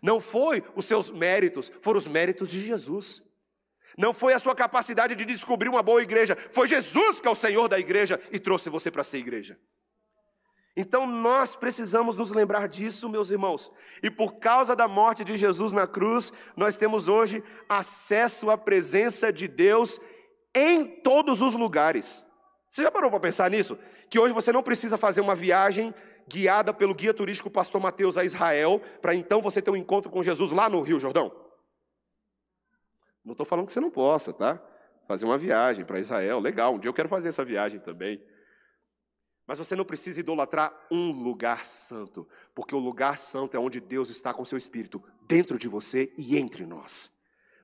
Não 0.03 0.21
foi 0.21 0.63
os 0.75 0.85
seus 0.85 1.11
méritos, 1.11 1.71
foram 1.81 1.99
os 1.99 2.07
méritos 2.07 2.49
de 2.49 2.61
Jesus. 2.61 3.23
Não 3.97 4.13
foi 4.13 4.33
a 4.33 4.39
sua 4.39 4.55
capacidade 4.55 5.15
de 5.15 5.25
descobrir 5.25 5.69
uma 5.69 5.83
boa 5.83 6.03
igreja, 6.03 6.37
foi 6.53 6.69
Jesus 6.69 7.21
que 7.21 7.29
é 7.29 7.31
o 7.31 7.35
Senhor 7.35 7.69
da 7.69 7.79
igreja 7.79 8.21
e 8.33 8.39
trouxe 8.39 8.69
você 8.69 8.91
para 8.91 9.05
ser 9.05 9.19
igreja. 9.19 9.59
Então 10.77 11.05
nós 11.07 11.57
precisamos 11.57 12.17
nos 12.17 12.31
lembrar 12.31 12.69
disso, 12.69 13.09
meus 13.09 13.31
irmãos. 13.31 13.71
E 14.03 14.11
por 14.11 14.35
causa 14.39 14.77
da 14.77 14.87
morte 14.87 15.25
de 15.25 15.37
Jesus 15.37 15.73
na 15.73 15.87
cruz, 15.87 16.33
nós 16.57 16.77
temos 16.77 17.09
hoje 17.09 17.43
acesso 17.69 18.51
à 18.51 18.57
presença 18.57 19.33
de 19.33 19.49
Deus 19.49 20.01
em 20.55 20.85
todos 20.85 21.41
os 21.41 21.55
lugares. 21.55 22.25
Você 22.69 22.83
já 22.83 22.91
parou 22.91 23.11
para 23.11 23.21
pensar 23.21 23.51
nisso? 23.51 23.79
Que 24.09 24.19
hoje 24.19 24.33
você 24.33 24.53
não 24.53 24.63
precisa 24.63 24.97
fazer 24.97 25.21
uma 25.21 25.35
viagem 25.35 25.95
guiada 26.29 26.73
pelo 26.73 26.95
guia 26.95 27.13
turístico 27.13 27.51
Pastor 27.51 27.81
Mateus 27.81 28.17
a 28.17 28.25
Israel, 28.25 28.81
para 29.03 29.15
então 29.15 29.41
você 29.41 29.61
ter 29.61 29.71
um 29.71 29.77
encontro 29.77 30.11
com 30.11 30.23
Jesus 30.23 30.53
lá 30.53 30.69
no 30.69 30.81
Rio 30.81 31.01
Jordão? 31.01 31.33
Não 33.25 33.33
estou 33.33 33.45
falando 33.45 33.67
que 33.67 33.73
você 33.73 33.81
não 33.81 33.91
possa, 33.91 34.33
tá? 34.33 34.63
Fazer 35.07 35.27
uma 35.27 35.37
viagem 35.37 35.85
para 35.85 35.99
Israel, 35.99 36.39
legal, 36.39 36.75
um 36.75 36.79
dia 36.79 36.89
eu 36.89 36.95
quero 36.95 37.09
fazer 37.09 37.29
essa 37.29 37.45
viagem 37.45 37.81
também. 37.81 38.23
Mas 39.47 39.59
você 39.59 39.75
não 39.75 39.85
precisa 39.85 40.21
idolatrar 40.21 40.73
um 40.91 41.11
lugar 41.11 41.65
santo, 41.65 42.29
porque 42.55 42.75
o 42.75 42.79
lugar 42.79 43.19
santo 43.19 43.57
é 43.57 43.61
onde 43.61 43.81
Deus 43.81 44.09
está 44.09 44.33
com 44.33 44.45
seu 44.45 44.57
Espírito, 44.57 45.03
dentro 45.27 45.59
de 45.59 45.67
você 45.67 46.13
e 46.17 46.39
entre 46.39 46.65
nós. 46.65 47.11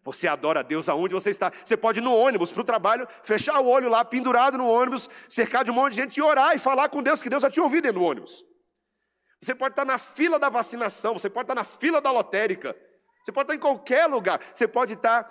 Você 0.06 0.28
adora 0.28 0.60
a 0.60 0.62
Deus 0.62 0.88
aonde 0.88 1.12
você 1.12 1.30
está. 1.30 1.52
Você 1.64 1.76
pode 1.76 1.98
ir 1.98 2.02
no 2.02 2.14
ônibus 2.14 2.52
para 2.52 2.60
o 2.60 2.64
trabalho, 2.64 3.06
fechar 3.24 3.60
o 3.60 3.66
olho 3.66 3.88
lá, 3.88 4.04
pendurado 4.04 4.56
no 4.56 4.68
ônibus, 4.68 5.10
cercar 5.28 5.64
de 5.64 5.70
um 5.70 5.74
monte 5.74 5.94
de 5.94 6.00
gente 6.00 6.16
e 6.16 6.22
orar 6.22 6.54
e 6.54 6.58
falar 6.58 6.88
com 6.88 7.02
Deus, 7.02 7.20
que 7.20 7.28
Deus 7.28 7.42
já 7.42 7.50
te 7.50 7.60
ouviu 7.60 7.82
dentro 7.82 7.98
do 7.98 8.04
ônibus. 8.04 8.44
Você 9.42 9.54
pode 9.54 9.72
estar 9.72 9.84
na 9.84 9.98
fila 9.98 10.38
da 10.38 10.48
vacinação, 10.48 11.12
você 11.12 11.28
pode 11.28 11.44
estar 11.44 11.56
na 11.56 11.64
fila 11.64 12.00
da 12.00 12.10
lotérica, 12.12 12.74
você 13.22 13.32
pode 13.32 13.46
estar 13.46 13.54
em 13.56 13.58
qualquer 13.58 14.06
lugar, 14.06 14.40
você 14.54 14.68
pode 14.68 14.92
estar 14.94 15.28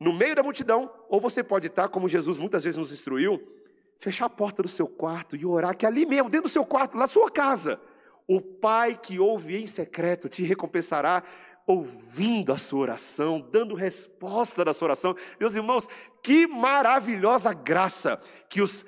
no 0.00 0.14
meio 0.14 0.34
da 0.34 0.42
multidão, 0.42 0.90
ou 1.08 1.20
você 1.20 1.42
pode 1.42 1.66
estar, 1.66 1.88
como 1.88 2.08
Jesus 2.08 2.38
muitas 2.38 2.64
vezes 2.64 2.78
nos 2.78 2.90
instruiu, 2.90 3.38
fechar 4.00 4.24
a 4.24 4.30
porta 4.30 4.62
do 4.62 4.68
seu 4.68 4.88
quarto 4.88 5.36
e 5.36 5.44
orar, 5.44 5.76
que 5.76 5.84
ali 5.84 6.06
mesmo, 6.06 6.30
dentro 6.30 6.48
do 6.48 6.52
seu 6.52 6.64
quarto, 6.64 6.96
na 6.96 7.06
sua 7.06 7.30
casa, 7.30 7.78
o 8.26 8.40
Pai 8.40 8.98
que 9.00 9.18
ouve 9.18 9.60
em 9.60 9.66
secreto 9.66 10.28
te 10.28 10.42
recompensará 10.42 11.22
ouvindo 11.66 12.52
a 12.52 12.58
sua 12.58 12.80
oração, 12.80 13.40
dando 13.40 13.74
resposta 13.74 14.64
da 14.64 14.72
sua 14.72 14.86
oração. 14.86 15.14
Meus 15.38 15.54
irmãos, 15.54 15.88
que 16.22 16.46
maravilhosa 16.46 17.52
graça 17.52 18.20
que 18.48 18.60
os, 18.60 18.84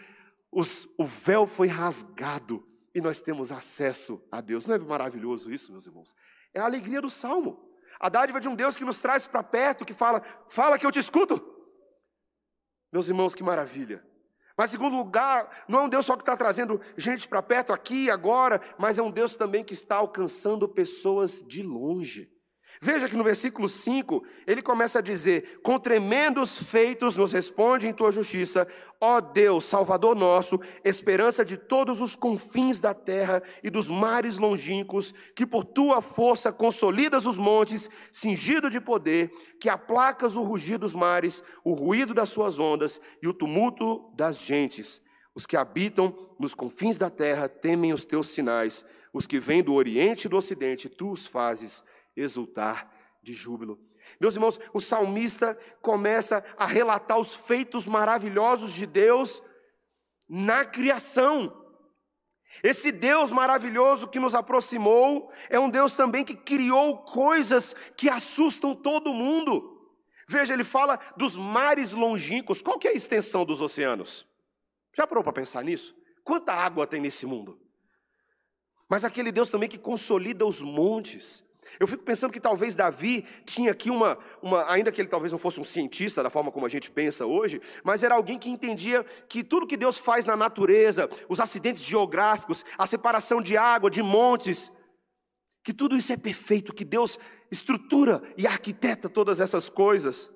os, 0.51 0.89
o 0.99 1.05
véu 1.05 1.47
foi 1.47 1.69
rasgado 1.69 2.67
e 2.95 3.01
nós 3.01 3.21
temos 3.21 3.53
acesso 3.53 4.23
a 4.31 4.41
Deus. 4.41 4.67
Não 4.67 4.75
é 4.75 4.79
maravilhoso 4.79 5.53
isso, 5.53 5.73
meus 5.73 5.87
irmãos? 5.87 6.15
É 6.53 6.61
a 6.61 6.65
alegria 6.65 7.01
do 7.01 7.11
salmo. 7.11 7.71
A 7.99 8.09
dádiva 8.09 8.41
de 8.41 8.49
um 8.49 8.55
Deus 8.55 8.77
que 8.77 8.85
nos 8.85 9.01
traz 9.01 9.27
para 9.27 9.43
perto, 9.43 9.85
que 9.85 9.95
fala, 9.95 10.23
fala 10.49 10.79
que 10.79 10.85
eu 10.85 10.93
te 10.93 10.99
escuto. 10.99 11.41
Meus 12.93 13.09
irmãos, 13.09 13.35
que 13.35 13.43
maravilha. 13.43 14.05
Mas, 14.57 14.71
segundo 14.71 14.97
lugar, 14.97 15.65
não 15.67 15.81
é 15.81 15.83
um 15.85 15.89
Deus 15.89 16.05
só 16.05 16.15
que 16.15 16.23
está 16.23 16.37
trazendo 16.37 16.81
gente 16.97 17.27
para 17.27 17.43
perto 17.43 17.73
aqui 17.73 18.05
e 18.05 18.11
agora, 18.11 18.61
mas 18.79 18.99
é 18.99 19.03
um 19.03 19.11
Deus 19.11 19.35
também 19.35 19.65
que 19.65 19.73
está 19.73 19.97
alcançando 19.97 20.69
pessoas 20.69 21.43
de 21.43 21.63
longe. 21.63 22.31
Veja 22.85 23.09
que 23.09 23.17
no 23.17 23.23
versículo 23.23 23.69
5, 23.69 24.25
ele 24.45 24.61
começa 24.61 24.99
a 24.99 25.03
dizer: 25.03 25.61
Com 25.63 25.79
tremendos 25.79 26.59
feitos 26.59 27.15
nos 27.15 27.33
responde 27.33 27.87
em 27.87 27.93
tua 27.93 28.11
justiça, 28.11 28.67
ó 29.01 29.21
Deus, 29.21 29.67
Salvador 29.67 30.17
nosso, 30.17 30.59
esperança 30.85 31.45
de 31.45 31.57
todos 31.57 32.01
os 32.01 32.17
confins 32.17 32.81
da 32.81 32.93
terra 32.93 33.41
e 33.63 33.71
dos 33.71 33.89
mares 33.89 34.37
longínquos, 34.37 35.15
que 35.37 35.47
por 35.47 35.65
tua 35.65 36.03
força 36.03 36.51
consolidas 36.51 37.25
os 37.25 37.39
montes, 37.39 37.89
cingido 38.11 38.69
de 38.69 38.81
poder, 38.81 39.31
que 39.61 39.69
aplacas 39.69 40.35
o 40.35 40.43
rugir 40.43 40.77
dos 40.77 40.93
mares, 40.93 41.41
o 41.63 41.75
ruído 41.75 42.13
das 42.13 42.31
suas 42.31 42.59
ondas 42.59 43.01
e 43.23 43.29
o 43.29 43.33
tumulto 43.33 44.13
das 44.17 44.39
gentes. 44.39 45.01
Os 45.37 45.47
que 45.47 45.57
habitam 45.57 46.13
nos 46.37 46.53
confins 46.53 46.99
da 46.99 47.09
terra 47.09 47.49
temem 47.49 47.93
os 47.93 48.05
teus 48.05 48.31
sinais, 48.31 48.85
os 49.13 49.25
que 49.25 49.39
vêm 49.39 49.63
do 49.63 49.73
oriente 49.73 50.25
e 50.25 50.29
do 50.29 50.37
ocidente, 50.37 50.89
tu 50.89 51.13
os 51.13 51.29
fazes 51.29 51.85
exultar 52.17 52.91
de 53.23 53.33
júbilo. 53.33 53.79
Meus 54.21 54.35
irmãos, 54.35 54.59
o 54.73 54.81
salmista 54.81 55.59
começa 55.81 56.45
a 56.57 56.67
relatar 56.67 57.19
os 57.19 57.35
feitos 57.35 57.87
maravilhosos 57.87 58.73
de 58.73 58.87
Deus 58.87 59.43
na 60.29 60.65
criação. 60.65 61.59
Esse 62.63 62.93
Deus 62.93 63.31
maravilhoso 63.31 64.09
que 64.09 64.21
nos 64.21 64.35
aproximou 64.35 65.33
é 65.49 65.59
um 65.59 65.71
Deus 65.71 65.95
também 65.95 66.25
que 66.25 66.37
criou 66.37 66.99
coisas 66.99 67.75
que 67.97 68.09
assustam 68.09 68.75
todo 68.75 69.15
mundo. 69.15 69.71
Veja, 70.29 70.53
ele 70.53 70.65
fala 70.65 70.99
dos 71.17 71.37
mares 71.37 71.93
longínquos. 71.93 72.61
Qual 72.61 72.79
que 72.79 72.89
é 72.89 72.91
a 72.91 72.95
extensão 72.95 73.45
dos 73.45 73.61
oceanos? 73.61 74.27
Já 74.97 75.07
parou 75.07 75.25
para 75.25 75.33
pensar 75.33 75.65
nisso? 75.65 75.95
Quanta 76.23 76.53
água 76.53 76.87
tem 76.87 77.01
nesse 77.01 77.27
mundo? 77.27 77.61
Mas 78.89 79.05
aquele 79.05 79.33
Deus 79.33 79.49
também 79.49 79.69
que 79.69 79.79
consolida 79.79 80.45
os 80.45 80.61
montes. 80.61 81.43
Eu 81.81 81.87
fico 81.87 82.03
pensando 82.03 82.33
que 82.33 82.41
talvez 82.41 82.75
Davi 82.75 83.25
tinha 83.45 83.73
aqui 83.73 83.91
uma, 83.91 84.19
uma, 84.41 84.71
ainda 84.71 84.93
que 84.93 85.01
ele 85.01 85.09
talvez 85.09 85.33
não 85.33 85.39
fosse 85.39 85.61
um 85.61 85.65
cientista 85.65 86.23
da 86.23 86.31
forma 86.31 86.53
como 86.53 86.67
a 86.67 86.69
gente 86.69 86.91
pensa 86.91 87.27
hoje, 87.27 87.61
mas 87.83 88.03
era 88.03 88.15
alguém 88.15 88.39
que 88.39 88.51
entendia 88.51 89.05
que 89.29 89.43
tudo 89.43 89.67
que 89.67 89.77
Deus 89.77 89.99
faz 89.99 90.25
na 90.25 90.37
natureza, 90.37 91.09
os 91.29 91.41
acidentes 91.41 91.85
geográficos, 91.85 92.65
a 92.77 92.87
separação 92.87 93.41
de 93.41 93.57
água, 93.57 93.91
de 93.91 94.03
montes, 94.03 94.71
que 95.65 95.73
tudo 95.73 95.97
isso 95.97 96.13
é 96.13 96.17
perfeito, 96.17 96.75
que 96.75 96.85
Deus 96.85 97.19
estrutura 97.51 98.23
e 98.37 98.47
arquiteta 98.47 99.09
todas 99.09 99.41
essas 99.41 99.69
coisas. 99.69 100.31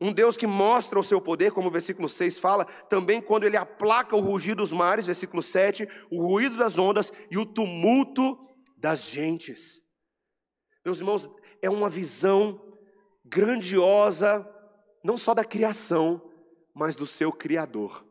Um 0.00 0.12
Deus 0.12 0.36
que 0.36 0.46
mostra 0.46 0.98
o 0.98 1.04
seu 1.04 1.20
poder, 1.20 1.52
como 1.52 1.68
o 1.68 1.70
versículo 1.70 2.08
6 2.08 2.38
fala, 2.38 2.64
também 2.64 3.20
quando 3.20 3.44
ele 3.44 3.56
aplaca 3.56 4.16
o 4.16 4.20
rugir 4.20 4.54
dos 4.54 4.72
mares, 4.72 5.06
versículo 5.06 5.42
7, 5.42 5.88
o 6.10 6.26
ruído 6.26 6.56
das 6.56 6.78
ondas 6.78 7.12
e 7.30 7.38
o 7.38 7.46
tumulto 7.46 8.38
das 8.76 9.08
gentes. 9.08 9.83
Meus 10.84 10.98
irmãos, 10.98 11.30
é 11.62 11.70
uma 11.70 11.88
visão 11.88 12.60
grandiosa, 13.24 14.46
não 15.02 15.16
só 15.16 15.32
da 15.32 15.44
criação, 15.44 16.20
mas 16.74 16.94
do 16.94 17.06
seu 17.06 17.32
Criador. 17.32 18.04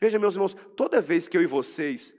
Veja, 0.00 0.18
meus 0.18 0.34
irmãos, 0.34 0.56
toda 0.76 1.00
vez 1.00 1.28
que 1.28 1.36
eu 1.36 1.42
e 1.42 1.46
vocês 1.46 2.14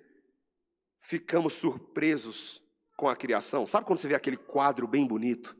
ficamos 0.98 1.54
surpresos 1.54 2.63
com 2.98 3.08
a 3.08 3.15
criação, 3.15 3.68
sabe 3.68 3.86
quando 3.86 4.00
você 4.00 4.08
vê 4.08 4.15
aquele 4.15 4.38
quadro 4.38 4.88
bem 4.88 5.06
bonito? 5.06 5.56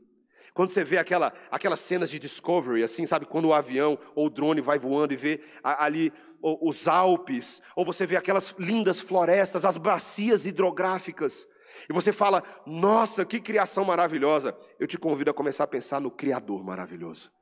Quando 0.54 0.70
você 0.70 0.82
vê 0.82 0.96
aquela, 0.96 1.34
aquelas 1.50 1.80
cenas 1.80 2.08
de 2.08 2.18
Discovery, 2.18 2.82
assim, 2.82 3.04
sabe, 3.04 3.26
quando 3.26 3.46
o 3.46 3.52
avião 3.52 3.98
ou 4.14 4.26
o 4.26 4.30
drone 4.30 4.62
vai 4.62 4.78
voando 4.78 5.12
e 5.12 5.16
vê 5.16 5.44
ali 5.62 6.10
os 6.42 6.88
Alpes, 6.88 7.60
ou 7.74 7.84
você 7.84 8.06
vê 8.06 8.16
aquelas 8.16 8.54
lindas 8.58 8.98
florestas, 8.98 9.66
as 9.66 9.76
bacias 9.76 10.46
hidrográficas, 10.46 11.46
e 11.88 11.92
você 11.92 12.12
fala, 12.12 12.42
nossa, 12.66 13.24
que 13.24 13.40
criação 13.40 13.84
maravilhosa. 13.84 14.56
Eu 14.78 14.86
te 14.86 14.98
convido 14.98 15.30
a 15.30 15.34
começar 15.34 15.64
a 15.64 15.68
pensar 15.68 16.00
no 16.00 16.10
Criador 16.10 16.64
maravilhoso. 16.64 17.32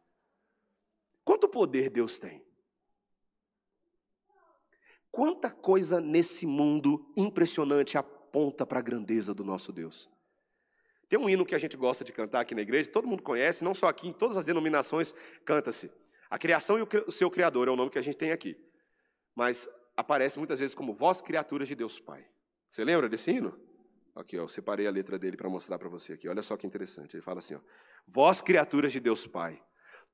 Quanto 1.25 1.49
poder 1.49 1.91
Deus 1.91 2.19
tem? 2.19 2.45
Quanta 5.11 5.51
coisa 5.51 6.01
nesse 6.01 6.47
mundo 6.47 7.13
impressionante 7.17 7.97
aponta 7.97 8.67
para 8.67 8.81
a 8.81 8.83
grandeza 8.83 9.33
do 9.33 9.45
nosso 9.45 9.73
Deus. 9.73 10.11
Tem 11.09 11.19
um 11.19 11.29
hino 11.29 11.47
que 11.47 11.55
a 11.55 11.59
gente 11.59 11.77
gosta 11.77 12.03
de 12.03 12.13
cantar 12.13 12.41
aqui 12.41 12.55
na 12.55 12.63
igreja, 12.63 12.91
todo 12.91 13.07
mundo 13.07 13.23
conhece, 13.23 13.63
não 13.63 13.75
só 13.75 13.87
aqui, 13.87 14.09
em 14.09 14.13
todas 14.13 14.37
as 14.37 14.45
denominações 14.45 15.15
canta-se. 15.45 15.91
A 16.29 16.37
criação 16.37 16.77
e 16.79 16.83
o 16.83 17.13
seu 17.13 17.31
Criador 17.31 17.69
é 17.69 17.71
o 17.71 17.77
nome 17.77 17.91
que 17.91 17.99
a 17.99 18.03
gente 18.03 18.17
tem 18.17 18.33
aqui. 18.33 18.57
Mas 19.37 19.69
aparece 19.97 20.37
muitas 20.39 20.59
vezes 20.59 20.75
como 20.75 20.93
vós, 20.93 21.21
criaturas 21.21 21.69
de 21.69 21.77
Deus 21.77 22.01
Pai. 22.01 22.27
Você 22.69 22.85
lembra 22.85 23.09
desse 23.09 23.31
hino? 23.31 23.57
Aqui, 24.15 24.39
ó, 24.39 24.43
eu 24.43 24.49
separei 24.49 24.87
a 24.87 24.91
letra 24.91 25.19
dele 25.19 25.37
para 25.37 25.49
mostrar 25.49 25.79
para 25.79 25.89
você 25.89 26.13
aqui. 26.13 26.29
Olha 26.29 26.43
só 26.43 26.57
que 26.57 26.67
interessante. 26.67 27.17
Ele 27.17 27.23
fala 27.23 27.41
assim: 27.41 27.55
ó, 27.55 27.61
Vós, 28.07 28.41
criaturas 28.41 28.93
de 28.93 29.01
Deus 29.01 29.27
Pai, 29.27 29.61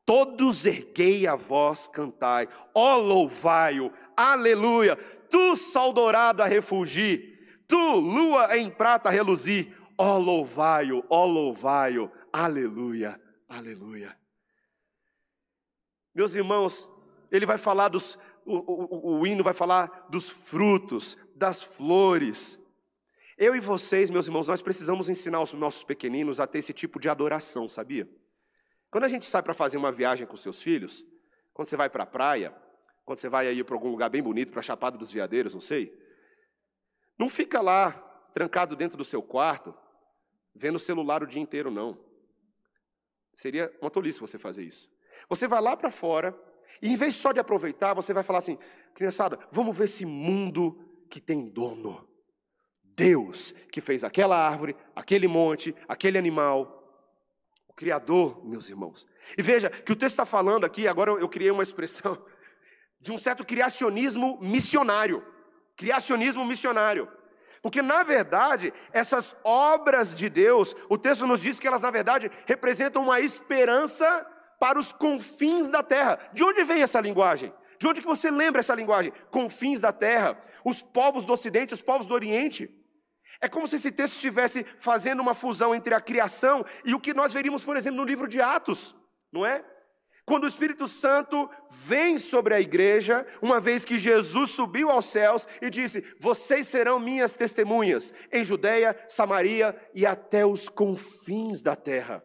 todos 0.07 0.65
erguei 0.65 1.27
a 1.27 1.35
voz, 1.35 1.87
cantai, 1.89 2.49
ó 2.75 2.97
louvai-o, 2.97 3.93
aleluia. 4.17 4.97
Tu, 5.29 5.57
sol 5.57 5.93
dourado 5.93 6.43
a 6.43 6.47
refulgir, 6.47 7.65
tu, 7.69 7.77
lua 8.01 8.57
em 8.57 8.71
prata 8.71 9.09
a 9.09 9.13
reluzir, 9.13 9.77
ó 9.99 10.17
louvai-o, 10.17 11.05
ó 11.09 11.25
louvai-o, 11.25 12.11
aleluia, 12.33 13.21
aleluia. 13.49 14.17
Meus 16.15 16.35
irmãos, 16.35 16.89
ele 17.31 17.47
vai 17.47 17.59
falar 17.59 17.89
dos, 17.89 18.19
o, 18.45 18.57
o, 18.57 19.21
o 19.21 19.27
hino 19.27 19.45
vai 19.45 19.55
falar 19.55 20.07
dos 20.11 20.31
frutos, 20.31 21.17
das 21.37 21.63
flores. 21.63 22.60
Eu 23.41 23.57
e 23.57 23.61
vocês, 23.61 24.11
meus 24.11 24.27
irmãos, 24.27 24.47
nós 24.47 24.61
precisamos 24.61 25.09
ensinar 25.09 25.41
os 25.41 25.55
nossos 25.55 25.83
pequeninos 25.83 26.41
a 26.41 26.47
ter 26.47 26.59
esse 26.59 26.75
tipo 26.75 27.01
de 27.01 27.09
adoração, 27.09 27.71
sabia? 27.71 28.07
Quando 28.91 29.05
a 29.05 29.09
gente 29.09 29.25
sai 29.25 29.43
para 29.43 29.55
fazer 29.55 29.79
uma 29.79 29.91
viagem 29.91 30.27
com 30.27 30.37
seus 30.37 30.61
filhos, 30.61 31.07
quando 31.55 31.67
você 31.67 31.75
vai 31.75 31.89
para 31.89 32.03
a 32.03 32.07
praia, 32.07 32.55
quando 33.03 33.19
você 33.19 33.31
vai 33.31 33.49
aí 33.49 33.65
para 33.65 33.75
algum 33.75 33.89
lugar 33.89 34.11
bem 34.11 34.23
bonito, 34.23 34.53
para 34.53 34.61
a 34.61 34.63
Chapada 34.63 34.99
dos 34.99 35.11
Veadeiros, 35.11 35.55
não 35.55 35.61
sei, 35.63 35.91
não 37.19 37.31
fica 37.31 37.63
lá 37.63 37.93
trancado 38.35 38.77
dentro 38.77 38.99
do 38.99 39.05
seu 39.05 39.23
quarto, 39.23 39.75
vendo 40.55 40.77
o 40.77 40.79
celular 40.79 41.23
o 41.23 41.27
dia 41.27 41.41
inteiro, 41.41 41.71
não. 41.71 41.99
Seria 43.35 43.75
uma 43.81 43.91
tolice 43.91 44.21
você 44.21 44.39
fazer 44.39 44.65
isso. 44.65 44.87
Você 45.31 45.49
vai 45.49 45.63
lá 45.63 45.75
para 45.75 45.91
fora, 45.91 46.39
e 46.83 46.93
em 46.93 46.97
vez 46.97 47.15
só 47.15 47.33
de 47.33 47.41
aproveitar, 47.41 47.95
você 47.95 48.13
vai 48.13 48.23
falar 48.23 48.41
assim: 48.41 48.59
criançada, 48.95 49.39
vamos 49.51 49.75
ver 49.75 49.85
esse 49.85 50.05
mundo 50.05 51.07
que 51.09 51.23
tem 51.23 51.49
dono. 51.49 52.10
Deus 52.97 53.55
que 53.71 53.81
fez 53.81 54.05
aquela 54.05 54.37
árvore, 54.37 54.77
aquele 54.95 55.29
monte, 55.29 55.75
aquele 55.89 56.19
animal. 56.19 56.77
O 57.69 57.75
Criador, 57.75 58.45
meus 58.45 58.69
irmãos. 58.69 59.07
E 59.37 59.43
veja 59.43 59.71
que 59.71 59.93
o 59.93 59.97
texto 59.97 60.13
está 60.13 60.27
falando 60.27 60.65
aqui, 60.65 60.89
agora 60.89 61.11
eu 61.13 61.29
criei 61.29 61.51
uma 61.51 61.63
expressão, 61.63 62.23
de 63.01 63.13
um 63.13 63.19
certo 63.19 63.45
criacionismo 63.45 64.39
missionário. 64.41 65.25
Criacionismo 65.77 66.45
missionário. 66.45 67.09
Porque, 67.63 67.83
na 67.83 68.03
verdade, 68.03 68.73
essas 68.93 69.37
obras 69.45 70.15
de 70.15 70.29
Deus, 70.29 70.75
o 70.89 70.97
texto 70.97 71.27
nos 71.27 71.43
diz 71.43 71.61
que 71.61 71.67
elas, 71.67 71.83
na 71.83 71.91
verdade, 71.91 72.31
representam 72.47 73.03
uma 73.03 73.21
esperança 73.21 74.27
para 74.59 74.79
os 74.79 74.93
confins 74.93 75.71
da 75.71 75.83
terra. 75.83 76.19
De 76.33 76.43
onde 76.43 76.65
vem 76.65 76.83
essa 76.83 77.01
linguagem? 77.01 77.53
De 77.79 77.87
onde 77.87 78.01
que 78.01 78.07
você 78.07 78.31
lembra 78.31 78.61
essa 78.61 78.75
linguagem? 78.75 79.13
Confins 79.31 79.81
da 79.81 79.93
terra, 79.93 80.39
os 80.65 80.83
povos 80.83 81.25
do 81.25 81.33
Ocidente, 81.33 81.75
os 81.75 81.83
povos 81.83 82.07
do 82.07 82.15
Oriente. 82.15 82.71
É 83.41 83.49
como 83.49 83.69
se 83.69 83.77
esse 83.77 83.93
texto 83.93 84.15
estivesse 84.15 84.65
fazendo 84.79 85.21
uma 85.21 85.35
fusão 85.35 85.75
entre 85.75 85.95
a 85.95 86.01
criação 86.01 86.65
e 86.85 86.95
o 86.95 87.01
que 87.01 87.13
nós 87.13 87.33
veríamos, 87.33 87.65
por 87.65 87.77
exemplo, 87.77 87.99
no 87.99 88.05
livro 88.05 88.27
de 88.27 88.41
Atos, 88.41 88.95
não 89.33 89.45
é? 89.45 89.65
Quando 90.25 90.45
o 90.45 90.49
Espírito 90.49 90.87
Santo 90.87 91.51
vem 91.69 92.17
sobre 92.17 92.55
a 92.55 92.61
igreja, 92.61 93.27
uma 93.43 93.61
vez 93.61 93.85
que 93.85 93.99
Jesus 93.99 94.51
subiu 94.51 94.89
aos 94.89 95.07
céus 95.07 95.47
e 95.61 95.69
disse: 95.69 96.05
Vocês 96.21 96.69
serão 96.69 97.01
minhas 97.01 97.35
testemunhas 97.35 98.15
em 98.31 98.45
Judeia, 98.45 98.97
Samaria 99.09 99.77
e 99.93 100.07
até 100.07 100.47
os 100.47 100.69
confins 100.69 101.63
da 101.63 101.75
terra. 101.75 102.25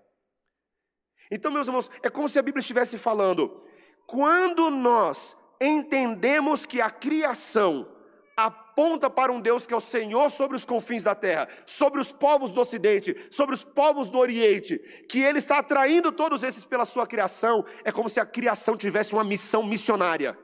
Então, 1.32 1.52
meus 1.52 1.68
irmãos, 1.68 1.90
é 2.04 2.10
como 2.10 2.30
se 2.30 2.38
a 2.38 2.44
Bíblia 2.44 2.62
estivesse 2.62 2.98
falando: 2.98 3.64
quando 4.06 4.70
nós 4.70 5.36
entendemos 5.60 6.66
que 6.66 6.82
a 6.82 6.92
criação 6.92 7.95
aponta 8.36 9.10
para 9.10 9.32
um 9.32 9.40
Deus 9.40 9.66
que 9.66 9.74
é 9.74 9.78
o 9.78 9.82
Senhor 9.82 10.30
sobre 10.30 10.58
os 10.58 10.66
confins 10.66 11.04
da 11.04 11.16
terra, 11.16 11.48
sobre 11.66 12.02
os 12.02 12.12
povos 12.12 12.52
do 12.52 12.62
Ocidente, 12.62 13.16
sobre 13.32 13.56
os 13.56 13.64
povos 13.64 14.10
do 14.10 14.18
Oriente, 14.18 14.78
que 15.10 15.20
Ele 15.20 15.40
está 15.40 15.60
atraindo 15.60 16.12
todos 16.12 16.44
esses 16.44 16.66
pela 16.66 16.86
sua 16.86 17.08
criação, 17.08 17.66
é 17.84 17.92
como 17.92 18.10
se 18.10 18.20
a 18.20 18.26
criação 18.26 18.76
tivesse 18.76 19.14
uma 19.14 19.24
missão 19.24 19.64
missionária. 19.64 20.38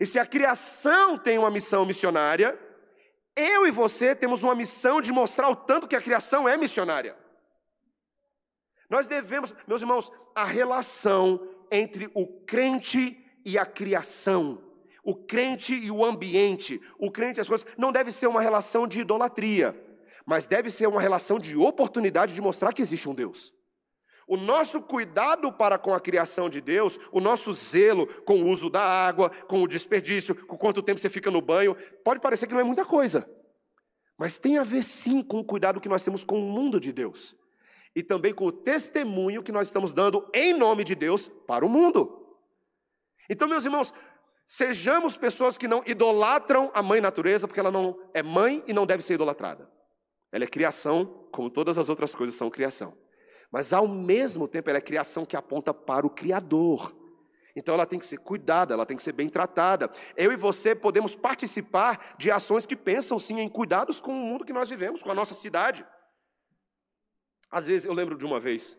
E 0.00 0.06
se 0.06 0.18
a 0.18 0.24
criação 0.24 1.18
tem 1.18 1.38
uma 1.38 1.50
missão 1.50 1.84
missionária, 1.84 2.58
eu 3.36 3.66
e 3.66 3.70
você 3.70 4.14
temos 4.14 4.42
uma 4.42 4.54
missão 4.54 5.00
de 5.00 5.12
mostrar 5.12 5.48
o 5.48 5.56
tanto 5.56 5.88
que 5.88 5.96
a 5.96 6.00
criação 6.00 6.48
é 6.48 6.56
missionária. 6.56 7.16
Nós 8.88 9.06
devemos, 9.06 9.54
meus 9.66 9.82
irmãos, 9.82 10.10
a 10.34 10.44
relação 10.44 11.46
entre 11.70 12.10
o 12.14 12.26
crente 12.44 13.22
e 13.44 13.58
a 13.58 13.66
criação, 13.66 14.67
o 15.08 15.14
crente 15.14 15.72
e 15.72 15.90
o 15.90 16.04
ambiente, 16.04 16.78
o 16.98 17.10
crente 17.10 17.38
e 17.38 17.40
as 17.40 17.48
coisas, 17.48 17.66
não 17.78 17.90
deve 17.90 18.12
ser 18.12 18.26
uma 18.26 18.42
relação 18.42 18.86
de 18.86 19.00
idolatria, 19.00 19.74
mas 20.26 20.44
deve 20.44 20.70
ser 20.70 20.86
uma 20.86 21.00
relação 21.00 21.38
de 21.38 21.56
oportunidade 21.56 22.34
de 22.34 22.42
mostrar 22.42 22.74
que 22.74 22.82
existe 22.82 23.08
um 23.08 23.14
Deus. 23.14 23.54
O 24.26 24.36
nosso 24.36 24.82
cuidado 24.82 25.50
para 25.50 25.78
com 25.78 25.94
a 25.94 26.00
criação 26.00 26.50
de 26.50 26.60
Deus, 26.60 27.00
o 27.10 27.22
nosso 27.22 27.54
zelo 27.54 28.06
com 28.24 28.42
o 28.42 28.48
uso 28.48 28.68
da 28.68 28.82
água, 28.82 29.30
com 29.30 29.62
o 29.62 29.66
desperdício, 29.66 30.34
com 30.34 30.58
quanto 30.58 30.82
tempo 30.82 31.00
você 31.00 31.08
fica 31.08 31.30
no 31.30 31.40
banho, 31.40 31.74
pode 32.04 32.20
parecer 32.20 32.46
que 32.46 32.52
não 32.52 32.60
é 32.60 32.64
muita 32.64 32.84
coisa, 32.84 33.26
mas 34.18 34.38
tem 34.38 34.58
a 34.58 34.62
ver 34.62 34.82
sim 34.82 35.22
com 35.22 35.38
o 35.38 35.44
cuidado 35.44 35.80
que 35.80 35.88
nós 35.88 36.04
temos 36.04 36.22
com 36.22 36.38
o 36.38 36.52
mundo 36.52 36.78
de 36.78 36.92
Deus 36.92 37.34
e 37.96 38.02
também 38.02 38.34
com 38.34 38.44
o 38.44 38.52
testemunho 38.52 39.42
que 39.42 39.52
nós 39.52 39.68
estamos 39.68 39.94
dando 39.94 40.30
em 40.34 40.52
nome 40.52 40.84
de 40.84 40.94
Deus 40.94 41.28
para 41.46 41.64
o 41.64 41.68
mundo. 41.68 42.26
Então, 43.30 43.48
meus 43.48 43.64
irmãos, 43.64 43.94
sejamos 44.48 45.14
pessoas 45.18 45.58
que 45.58 45.68
não 45.68 45.82
idolatram 45.86 46.70
a 46.74 46.82
mãe 46.82 47.02
natureza, 47.02 47.46
porque 47.46 47.60
ela 47.60 47.70
não 47.70 48.00
é 48.14 48.22
mãe 48.22 48.64
e 48.66 48.72
não 48.72 48.86
deve 48.86 49.02
ser 49.02 49.14
idolatrada. 49.14 49.70
Ela 50.32 50.44
é 50.44 50.46
criação, 50.46 51.28
como 51.30 51.50
todas 51.50 51.76
as 51.76 51.90
outras 51.90 52.14
coisas 52.14 52.34
são 52.34 52.48
criação. 52.48 52.96
Mas 53.52 53.74
ao 53.74 53.86
mesmo 53.86 54.48
tempo 54.48 54.70
ela 54.70 54.78
é 54.78 54.82
criação 54.82 55.26
que 55.26 55.36
aponta 55.36 55.74
para 55.74 56.06
o 56.06 56.10
Criador. 56.10 56.96
Então 57.54 57.74
ela 57.74 57.84
tem 57.84 57.98
que 57.98 58.06
ser 58.06 58.18
cuidada, 58.18 58.72
ela 58.72 58.86
tem 58.86 58.96
que 58.96 59.02
ser 59.02 59.12
bem 59.12 59.28
tratada. 59.28 59.90
Eu 60.16 60.32
e 60.32 60.36
você 60.36 60.74
podemos 60.74 61.14
participar 61.14 62.16
de 62.16 62.30
ações 62.30 62.64
que 62.64 62.76
pensam 62.76 63.18
sim 63.18 63.40
em 63.40 63.48
cuidados 63.48 64.00
com 64.00 64.12
o 64.12 64.14
mundo 64.14 64.46
que 64.46 64.52
nós 64.52 64.68
vivemos, 64.68 65.02
com 65.02 65.10
a 65.10 65.14
nossa 65.14 65.34
cidade. 65.34 65.86
Às 67.50 67.66
vezes, 67.66 67.84
eu 67.84 67.92
lembro 67.92 68.16
de 68.16 68.24
uma 68.24 68.40
vez, 68.40 68.78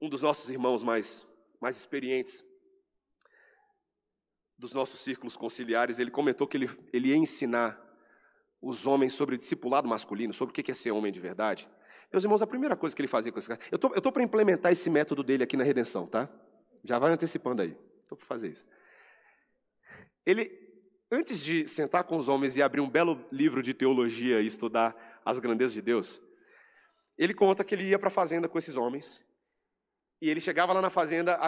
um 0.00 0.08
dos 0.08 0.20
nossos 0.20 0.50
irmãos 0.50 0.82
mais, 0.82 1.26
mais 1.60 1.76
experientes, 1.76 2.44
dos 4.60 4.74
nossos 4.74 5.00
círculos 5.00 5.36
conciliares, 5.36 5.98
ele 5.98 6.10
comentou 6.10 6.46
que 6.46 6.56
ele, 6.56 6.70
ele 6.92 7.08
ia 7.08 7.16
ensinar 7.16 7.80
os 8.60 8.86
homens 8.86 9.14
sobre 9.14 9.38
discipulado 9.38 9.88
masculino, 9.88 10.34
sobre 10.34 10.52
o 10.52 10.54
que 10.54 10.70
é 10.70 10.74
ser 10.74 10.90
homem 10.90 11.10
de 11.10 11.18
verdade. 11.18 11.66
Meus 12.12 12.24
irmãos, 12.24 12.42
a 12.42 12.46
primeira 12.46 12.76
coisa 12.76 12.94
que 12.94 13.00
ele 13.00 13.08
fazia 13.08 13.32
com 13.32 13.38
esse 13.38 13.48
cara. 13.48 13.58
Eu 13.72 13.78
tô, 13.78 13.90
estou 13.94 14.12
para 14.12 14.22
implementar 14.22 14.70
esse 14.70 14.90
método 14.90 15.22
dele 15.22 15.42
aqui 15.42 15.56
na 15.56 15.64
redenção, 15.64 16.06
tá? 16.06 16.28
Já 16.84 16.98
vai 16.98 17.10
antecipando 17.10 17.62
aí. 17.62 17.74
Estou 18.02 18.18
para 18.18 18.26
fazer 18.26 18.48
isso. 18.48 18.66
Ele, 20.26 20.52
antes 21.10 21.42
de 21.42 21.66
sentar 21.66 22.04
com 22.04 22.18
os 22.18 22.28
homens 22.28 22.54
e 22.54 22.62
abrir 22.62 22.82
um 22.82 22.90
belo 22.90 23.24
livro 23.32 23.62
de 23.62 23.72
teologia 23.72 24.42
e 24.42 24.46
estudar 24.46 24.94
as 25.24 25.38
grandezas 25.38 25.72
de 25.72 25.80
Deus, 25.80 26.20
ele 27.16 27.32
conta 27.32 27.64
que 27.64 27.74
ele 27.74 27.84
ia 27.84 27.98
para 27.98 28.08
a 28.08 28.10
fazenda 28.10 28.46
com 28.46 28.58
esses 28.58 28.76
homens. 28.76 29.24
E 30.20 30.28
ele 30.28 30.40
chegava 30.40 30.72
lá 30.72 30.82
na 30.82 30.90
fazenda 30.90 31.38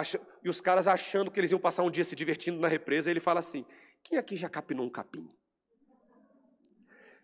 e 0.43 0.49
os 0.49 0.59
caras 0.59 0.87
achando 0.87 1.29
que 1.29 1.39
eles 1.39 1.51
iam 1.51 1.59
passar 1.59 1.83
um 1.83 1.91
dia 1.91 2.03
se 2.03 2.15
divertindo 2.15 2.59
na 2.59 2.67
represa. 2.67 3.11
ele 3.11 3.19
fala 3.19 3.39
assim: 3.39 3.65
Quem 4.03 4.17
aqui 4.17 4.35
já 4.35 4.49
capinou 4.49 4.85
um 4.85 4.89
capim? 4.89 5.29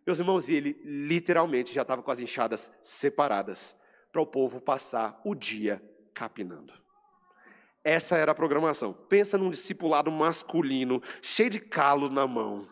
Meus 0.06 0.20
irmãos, 0.20 0.48
e 0.48 0.56
ele 0.56 0.80
literalmente 0.84 1.74
já 1.74 1.82
estava 1.82 2.02
com 2.02 2.12
as 2.12 2.20
enxadas 2.20 2.72
separadas 2.82 3.76
para 4.12 4.22
o 4.22 4.28
povo 4.28 4.62
passar 4.62 5.20
o 5.26 5.36
dia 5.36 5.82
capinando. 6.14 6.74
Essa 7.84 8.18
era 8.18 8.32
a 8.32 8.36
programação. 8.36 8.94
Pensa 8.94 9.38
num 9.38 9.50
discipulado 9.50 10.12
masculino, 10.12 11.02
cheio 11.22 11.50
de 11.50 11.60
calo 11.60 12.10
na 12.10 12.28
mão. 12.28 12.68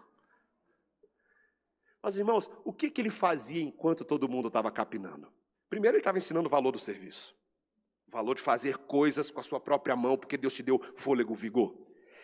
Mas, 2.02 2.18
irmãos, 2.18 2.50
o 2.64 2.74
que, 2.74 2.90
que 2.90 3.02
ele 3.02 3.10
fazia 3.10 3.62
enquanto 3.62 4.06
todo 4.06 4.30
mundo 4.30 4.48
estava 4.48 4.72
capinando? 4.72 5.32
Primeiro, 5.70 5.96
ele 5.96 6.02
estava 6.02 6.18
ensinando 6.18 6.48
o 6.48 6.52
valor 6.52 6.72
do 6.72 6.80
serviço. 6.80 7.36
Valor 8.08 8.36
de 8.36 8.42
fazer 8.42 8.78
coisas 8.78 9.30
com 9.30 9.40
a 9.40 9.44
sua 9.44 9.60
própria 9.60 9.96
mão, 9.96 10.18
porque 10.18 10.38
Deus 10.38 10.54
te 10.54 10.64
deu 10.64 10.82
fôlego, 10.96 11.36
vigor. 11.36 11.76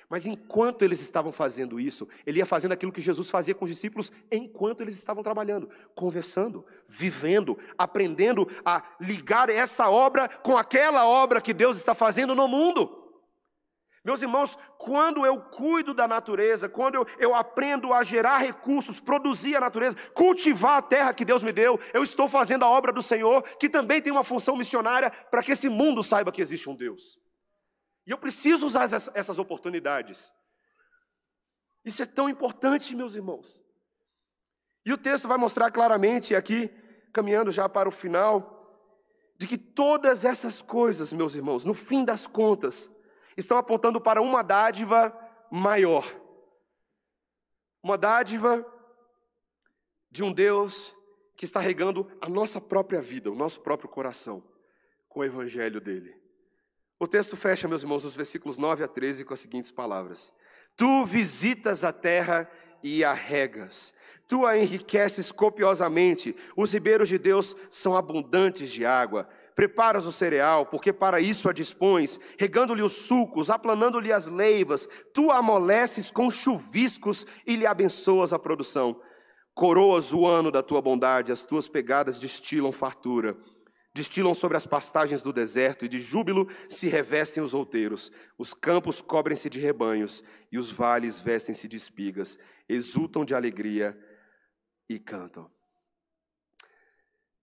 Mas 0.09 0.25
enquanto 0.25 0.83
eles 0.83 1.01
estavam 1.01 1.31
fazendo 1.31 1.79
isso, 1.79 2.07
ele 2.25 2.39
ia 2.39 2.45
fazendo 2.45 2.71
aquilo 2.71 2.91
que 2.91 3.01
Jesus 3.01 3.29
fazia 3.29 3.55
com 3.55 3.65
os 3.65 3.71
discípulos 3.71 4.11
enquanto 4.31 4.81
eles 4.81 4.95
estavam 4.95 5.23
trabalhando, 5.23 5.69
conversando, 5.95 6.65
vivendo, 6.85 7.57
aprendendo 7.77 8.47
a 8.63 8.83
ligar 8.99 9.49
essa 9.49 9.89
obra 9.89 10.27
com 10.27 10.55
aquela 10.55 11.07
obra 11.07 11.41
que 11.41 11.53
Deus 11.53 11.77
está 11.77 11.95
fazendo 11.95 12.35
no 12.35 12.47
mundo. 12.47 13.02
Meus 14.03 14.21
irmãos, 14.21 14.57
quando 14.77 15.25
eu 15.25 15.39
cuido 15.39 15.93
da 15.93 16.05
natureza, 16.05 16.67
quando 16.67 16.95
eu, 16.95 17.07
eu, 17.17 17.33
aprendo 17.33 17.93
a 17.93 18.03
gerar 18.03 18.39
recursos, 18.39 18.99
produzir 18.99 19.55
a 19.55 19.61
natureza, 19.61 19.95
cultivar 20.13 20.77
a 20.77 20.81
terra 20.81 21.13
que 21.13 21.23
Deus 21.23 21.41
me 21.41 21.53
deu, 21.53 21.79
eu 21.93 22.03
estou 22.03 22.27
fazendo 22.27 22.65
a 22.65 22.69
obra 22.69 22.91
do 22.91 23.01
Senhor, 23.01 23.41
que 23.57 23.69
também 23.69 24.01
tem 24.01 24.11
uma 24.11 24.23
função 24.23 24.57
missionária 24.57 25.09
para 25.09 25.41
que 25.41 25.53
esse 25.53 25.69
mundo 25.69 26.03
saiba 26.03 26.33
que 26.33 26.41
existe 26.41 26.69
um 26.69 26.75
Deus. 26.75 27.17
E 28.05 28.11
eu 28.11 28.17
preciso 28.17 28.65
usar 28.67 28.89
essas 29.13 29.37
oportunidades. 29.37 30.33
Isso 31.85 32.03
é 32.03 32.05
tão 32.05 32.27
importante, 32.27 32.93
meus 32.95 33.15
irmãos. 33.15 33.63
E 34.85 34.91
o 34.91 34.97
texto 34.97 35.29
vai 35.29 35.37
mostrar 35.37 35.71
claramente 35.71 36.35
aqui, 36.35 36.69
caminhando 37.13 37.53
já 37.53 37.69
para 37.69 37.87
o 37.87 37.91
final, 37.91 38.53
de 39.37 39.47
que 39.47 39.57
todas 39.57 40.25
essas 40.25 40.61
coisas, 40.61 41.13
meus 41.13 41.35
irmãos, 41.35 41.63
no 41.63 41.73
fim 41.73 42.03
das 42.03 42.27
contas, 42.27 42.89
estão 43.37 43.57
apontando 43.57 43.99
para 43.99 44.21
uma 44.21 44.41
dádiva 44.41 45.13
maior. 45.51 46.05
Uma 47.81 47.97
dádiva 47.97 48.65
de 50.09 50.23
um 50.23 50.31
Deus 50.31 50.95
que 51.35 51.45
está 51.45 51.59
regando 51.59 52.09
a 52.21 52.29
nossa 52.29 52.61
própria 52.61 53.01
vida, 53.01 53.31
o 53.31 53.35
nosso 53.35 53.59
próprio 53.59 53.89
coração, 53.89 54.43
com 55.09 55.19
o 55.19 55.23
evangelho 55.23 55.81
dele. 55.81 56.15
O 56.99 57.07
texto 57.07 57.35
fecha, 57.35 57.67
meus 57.67 57.81
irmãos, 57.81 58.03
nos 58.03 58.13
versículos 58.13 58.57
9 58.57 58.83
a 58.83 58.87
13 58.87 59.25
com 59.25 59.33
as 59.33 59.39
seguintes 59.39 59.71
palavras: 59.71 60.31
Tu 60.77 61.05
visitas 61.05 61.83
a 61.83 61.91
terra 61.91 62.49
e 62.81 63.03
a 63.03 63.13
regas, 63.13 63.93
tu 64.27 64.45
a 64.45 64.57
enriqueces 64.57 65.31
copiosamente, 65.31 66.35
os 66.55 66.71
ribeiros 66.71 67.09
de 67.09 67.17
Deus 67.17 67.55
são 67.69 67.95
abundantes 67.95 68.71
de 68.71 68.85
água 68.85 69.27
preparas 69.55 70.05
o 70.05 70.11
cereal, 70.11 70.65
porque 70.65 70.91
para 70.91 71.19
isso 71.19 71.47
a 71.47 71.53
dispões, 71.53 72.19
regando-lhe 72.37 72.81
os 72.81 72.93
sucos, 72.93 73.49
aplanando-lhe 73.49 74.11
as 74.11 74.27
leivas, 74.27 74.87
tu 75.13 75.31
amoleces 75.31 76.11
com 76.11 76.29
chuviscos 76.29 77.25
e 77.45 77.55
lhe 77.55 77.65
abençoas 77.65 78.33
a 78.33 78.39
produção. 78.39 78.99
Coroas 79.53 80.13
o 80.13 80.25
ano 80.25 80.51
da 80.51 80.63
tua 80.63 80.81
bondade, 80.81 81.31
as 81.31 81.43
tuas 81.43 81.67
pegadas 81.67 82.19
destilam 82.19 82.71
fartura. 82.71 83.37
Destilam 83.95 84.33
sobre 84.33 84.57
as 84.57 84.65
pastagens 84.65 85.21
do 85.21 85.31
deserto, 85.31 85.85
e 85.85 85.87
de 85.87 86.01
júbilo 86.01 86.47
se 86.67 86.87
revestem 86.87 87.43
os 87.43 87.53
outeiros. 87.53 88.11
Os 88.39 88.51
campos 88.51 89.03
cobrem-se 89.03 89.51
de 89.51 89.59
rebanhos, 89.59 90.23
e 90.51 90.57
os 90.57 90.71
vales 90.71 91.19
vestem-se 91.19 91.67
de 91.67 91.77
espigas. 91.77 92.39
Exultam 92.67 93.23
de 93.23 93.35
alegria 93.35 93.95
e 94.89 94.97
cantam. 94.97 95.47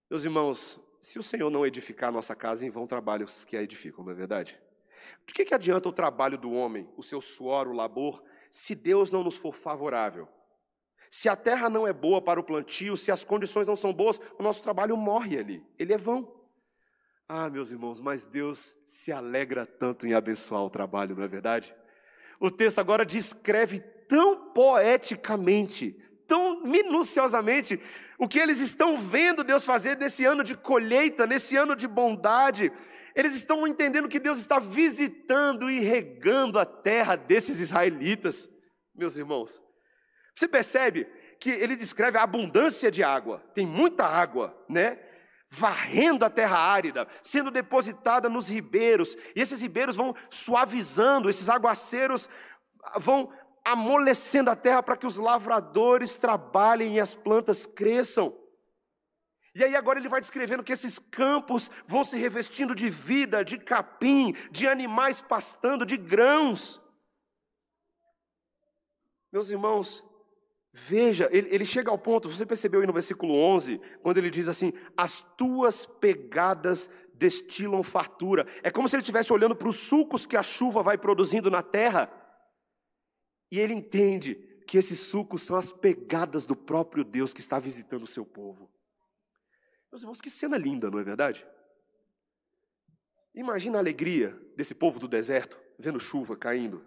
Meus 0.09 0.25
irmãos, 0.25 0.77
se 1.01 1.17
o 1.17 1.23
Senhor 1.23 1.49
não 1.49 1.65
edificar 1.65 2.09
a 2.09 2.11
nossa 2.11 2.35
casa, 2.35 2.65
em 2.65 2.69
vão 2.69 2.85
trabalhos 2.85 3.43
que 3.43 3.57
a 3.57 3.63
edificam, 3.63 4.05
não 4.05 4.11
é 4.11 4.15
verdade? 4.15 4.61
De 5.25 5.33
que, 5.33 5.43
que 5.43 5.55
adianta 5.55 5.89
o 5.89 5.93
trabalho 5.93 6.37
do 6.37 6.51
homem, 6.51 6.87
o 6.95 7.01
seu 7.01 7.19
suor, 7.19 7.67
o 7.67 7.73
labor, 7.73 8.23
se 8.51 8.75
Deus 8.75 9.11
não 9.11 9.23
nos 9.23 9.35
for 9.35 9.53
favorável? 9.53 10.27
Se 11.09 11.27
a 11.27 11.35
terra 11.35 11.69
não 11.69 11.87
é 11.87 11.91
boa 11.91 12.21
para 12.21 12.39
o 12.39 12.43
plantio, 12.43 12.95
se 12.95 13.11
as 13.11 13.23
condições 13.23 13.67
não 13.67 13.75
são 13.75 13.91
boas, 13.91 14.19
o 14.37 14.43
nosso 14.43 14.61
trabalho 14.61 14.95
morre 14.95 15.37
ali, 15.37 15.65
ele 15.77 15.91
é 15.91 15.97
vão. 15.97 16.39
Ah, 17.27 17.49
meus 17.49 17.71
irmãos, 17.71 17.99
mas 17.99 18.25
Deus 18.25 18.77
se 18.85 19.11
alegra 19.11 19.65
tanto 19.65 20.05
em 20.05 20.13
abençoar 20.13 20.63
o 20.63 20.69
trabalho, 20.69 21.15
não 21.15 21.23
é 21.23 21.27
verdade? 21.27 21.75
O 22.39 22.51
texto 22.51 22.79
agora 22.79 23.05
descreve 23.05 23.79
tão 23.79 24.51
poeticamente 24.51 25.97
tão 26.31 26.61
minuciosamente 26.61 27.77
o 28.17 28.25
que 28.25 28.39
eles 28.39 28.59
estão 28.59 28.95
vendo 28.95 29.43
Deus 29.43 29.65
fazer 29.65 29.97
nesse 29.97 30.23
ano 30.23 30.45
de 30.45 30.55
colheita, 30.55 31.27
nesse 31.27 31.57
ano 31.57 31.75
de 31.75 31.89
bondade. 31.89 32.71
Eles 33.13 33.35
estão 33.35 33.67
entendendo 33.67 34.07
que 34.07 34.17
Deus 34.17 34.37
está 34.37 34.57
visitando 34.57 35.69
e 35.69 35.81
regando 35.81 36.57
a 36.57 36.65
terra 36.65 37.17
desses 37.17 37.59
israelitas, 37.59 38.49
meus 38.95 39.17
irmãos. 39.17 39.61
Você 40.33 40.47
percebe 40.47 41.05
que 41.37 41.49
ele 41.49 41.75
descreve 41.75 42.17
a 42.17 42.23
abundância 42.23 42.89
de 42.89 43.03
água, 43.03 43.43
tem 43.53 43.65
muita 43.65 44.05
água, 44.05 44.57
né? 44.69 44.99
Varrendo 45.49 46.23
a 46.23 46.29
terra 46.29 46.57
árida, 46.57 47.09
sendo 47.21 47.51
depositada 47.51 48.29
nos 48.29 48.47
ribeiros, 48.47 49.17
e 49.35 49.41
esses 49.41 49.59
ribeiros 49.59 49.97
vão 49.97 50.15
suavizando, 50.29 51.29
esses 51.29 51.49
aguaceiros 51.49 52.29
vão 52.95 53.29
amolecendo 53.63 54.49
a 54.49 54.55
terra 54.55 54.81
para 54.81 54.97
que 54.97 55.05
os 55.05 55.17
lavradores 55.17 56.15
trabalhem 56.15 56.95
e 56.95 56.99
as 56.99 57.13
plantas 57.13 57.65
cresçam. 57.65 58.35
E 59.53 59.63
aí 59.63 59.75
agora 59.75 59.99
ele 59.99 60.07
vai 60.09 60.21
descrevendo 60.21 60.63
que 60.63 60.71
esses 60.71 60.97
campos 60.97 61.69
vão 61.85 62.03
se 62.03 62.17
revestindo 62.17 62.73
de 62.73 62.89
vida, 62.89 63.43
de 63.43 63.57
capim, 63.57 64.33
de 64.49 64.67
animais 64.67 65.19
pastando, 65.19 65.85
de 65.85 65.97
grãos. 65.97 66.81
Meus 69.31 69.49
irmãos, 69.49 70.03
veja, 70.71 71.27
ele, 71.31 71.53
ele 71.53 71.65
chega 71.65 71.91
ao 71.91 71.97
ponto, 71.97 72.29
você 72.29 72.45
percebeu 72.45 72.79
aí 72.79 72.87
no 72.87 72.93
versículo 72.93 73.33
11, 73.33 73.79
quando 74.01 74.17
ele 74.17 74.29
diz 74.29 74.47
assim: 74.47 74.71
As 74.95 75.21
tuas 75.37 75.85
pegadas 75.85 76.89
destilam 77.13 77.83
fartura. 77.83 78.47
É 78.63 78.71
como 78.71 78.87
se 78.87 78.95
ele 78.95 79.03
estivesse 79.03 79.31
olhando 79.31 79.55
para 79.55 79.67
os 79.67 79.77
sucos 79.77 80.25
que 80.25 80.37
a 80.37 80.43
chuva 80.43 80.81
vai 80.81 80.97
produzindo 80.97 81.51
na 81.51 81.61
terra 81.61 82.20
e 83.51 83.59
ele 83.59 83.73
entende 83.73 84.35
que 84.65 84.77
esses 84.77 84.99
sucos 85.01 85.41
são 85.43 85.57
as 85.57 85.73
pegadas 85.73 86.45
do 86.45 86.55
próprio 86.55 87.03
Deus 87.03 87.33
que 87.33 87.41
está 87.41 87.59
visitando 87.59 88.03
o 88.03 88.07
seu 88.07 88.25
povo. 88.25 88.71
Meus 89.91 90.01
irmãos, 90.01 90.21
que 90.21 90.29
cena 90.29 90.57
linda, 90.57 90.89
não 90.89 90.97
é 90.97 91.03
verdade? 91.03 91.45
Imagina 93.35 93.77
a 93.77 93.81
alegria 93.81 94.39
desse 94.55 94.73
povo 94.73 94.97
do 94.97 95.07
deserto, 95.07 95.59
vendo 95.77 95.99
chuva 95.99 96.37
caindo. 96.37 96.85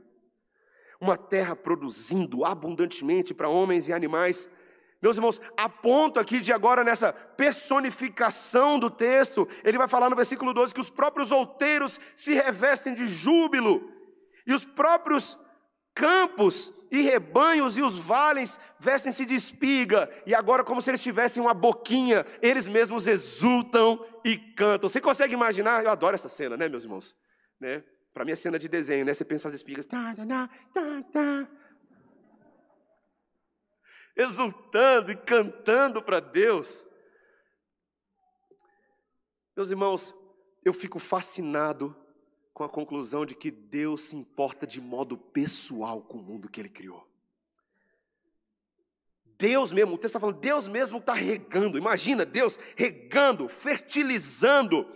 Uma 0.98 1.18
terra 1.18 1.54
produzindo 1.54 2.46
abundantemente 2.46 3.34
para 3.34 3.48
homens 3.50 3.88
e 3.88 3.92
animais. 3.92 4.48
Meus 5.02 5.18
irmãos, 5.18 5.38
a 5.54 5.68
ponto 5.68 6.18
aqui 6.18 6.40
de 6.40 6.50
agora 6.50 6.82
nessa 6.82 7.12
personificação 7.12 8.78
do 8.78 8.88
texto, 8.88 9.46
ele 9.62 9.76
vai 9.76 9.88
falar 9.88 10.08
no 10.08 10.16
versículo 10.16 10.54
12 10.54 10.72
que 10.72 10.80
os 10.80 10.88
próprios 10.88 11.30
outeiros 11.30 12.00
se 12.16 12.32
revestem 12.32 12.94
de 12.94 13.06
júbilo, 13.06 13.92
e 14.46 14.54
os 14.54 14.64
próprios 14.64 15.38
campos 15.94 16.72
e 16.90 17.00
rebanhos 17.00 17.76
e 17.76 17.82
os 17.82 17.98
vales 17.98 18.58
vestem-se 18.78 19.24
de 19.24 19.34
espiga, 19.34 20.10
e 20.26 20.34
agora, 20.34 20.62
como 20.62 20.80
se 20.80 20.90
eles 20.90 21.02
tivessem 21.02 21.42
uma 21.42 21.54
boquinha, 21.54 22.24
eles 22.42 22.66
mesmos 22.66 23.06
exultam 23.06 24.04
e 24.24 24.36
cantam. 24.36 24.88
Você 24.88 25.00
consegue 25.00 25.34
imaginar? 25.34 25.82
Eu 25.82 25.90
adoro 25.90 26.14
essa 26.14 26.28
cena, 26.28 26.56
né, 26.56 26.68
meus 26.68 26.84
irmãos? 26.84 27.16
Né? 27.60 27.82
Para 28.12 28.24
mim 28.24 28.32
é 28.32 28.36
cena 28.36 28.58
de 28.58 28.68
desenho, 28.68 29.04
né? 29.04 29.12
Você 29.12 29.24
pensa 29.24 29.48
as 29.48 29.54
espigas. 29.54 29.86
Tá, 29.86 30.14
tá, 30.14 30.48
tá, 30.72 31.02
tá, 31.12 31.48
exultando 34.16 35.10
e 35.10 35.16
cantando 35.16 36.02
para 36.02 36.20
Deus. 36.20 36.86
Meus 39.56 39.70
irmãos, 39.70 40.14
eu 40.64 40.72
fico 40.72 40.98
fascinado 40.98 41.96
com 42.54 42.62
a 42.62 42.68
conclusão 42.68 43.26
de 43.26 43.34
que 43.34 43.50
Deus 43.50 44.04
se 44.04 44.16
importa 44.16 44.64
de 44.64 44.80
modo 44.80 45.18
pessoal 45.18 46.00
com 46.00 46.18
o 46.18 46.22
mundo 46.22 46.48
que 46.48 46.60
Ele 46.60 46.68
criou. 46.68 47.04
Deus 49.36 49.72
mesmo, 49.72 49.94
o 49.94 49.98
texto 49.98 50.12
está 50.12 50.20
falando, 50.20 50.38
Deus 50.38 50.68
mesmo 50.68 50.98
está 50.98 51.12
regando, 51.12 51.76
imagina 51.76 52.24
Deus 52.24 52.56
regando, 52.76 53.48
fertilizando. 53.48 54.88